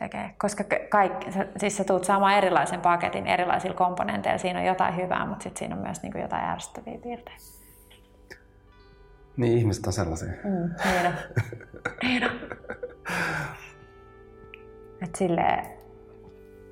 [0.00, 0.34] tekee.
[0.38, 1.26] Koska kaikki,
[1.56, 4.38] siis sä tuut saamaan erilaisen paketin erilaisilla komponenteilla.
[4.38, 7.42] Siinä on jotain hyvää, mutta sitten siinä on myös niin kuin jotain ärsyttäviä piirteitä.
[9.36, 10.28] Niin, ihmiset on sellaisia.
[10.28, 11.12] Mm, niin on.
[12.02, 12.30] niin on.
[15.02, 15.66] Et silleen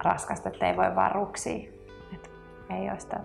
[0.05, 1.71] raskasta, että ei voi vaan ruksia.
[2.15, 2.31] Et
[2.71, 3.21] ei ole sitä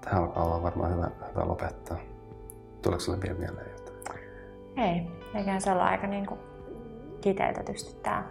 [0.00, 1.98] Tähän alkaa olla varmaan hyvä, hyvä lopettaa.
[2.82, 4.20] Tuleeko sinulle vielä mieleen jotain?
[4.76, 6.40] Ei, eiköhän se olla aika niin kuin
[7.26, 8.24] kiteytetysti tämä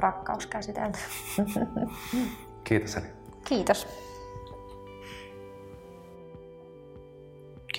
[0.00, 0.98] rakkaus käsitelty.
[2.64, 3.06] Kiitos Eli.
[3.44, 3.86] Kiitos.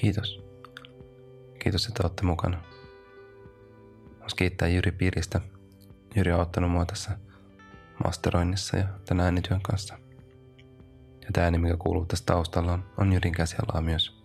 [0.01, 0.43] Kiitos.
[1.60, 2.64] Kiitos, että olette mukana.
[4.14, 5.41] Haluaisin kiittää Jyri Piiristä.
[6.16, 7.18] Jyri on ottanut mua tässä
[8.04, 9.97] masteroinnissa ja tänään äänityön kanssa.
[11.22, 14.24] Ja tämä ääni, mikä kuuluu tässä taustalla, on, on Jyrin käsialaa myös.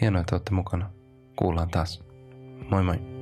[0.00, 1.03] Hienoa, että olette mukana.
[1.36, 2.02] Kuullaan taas.
[2.70, 3.13] Moi moi.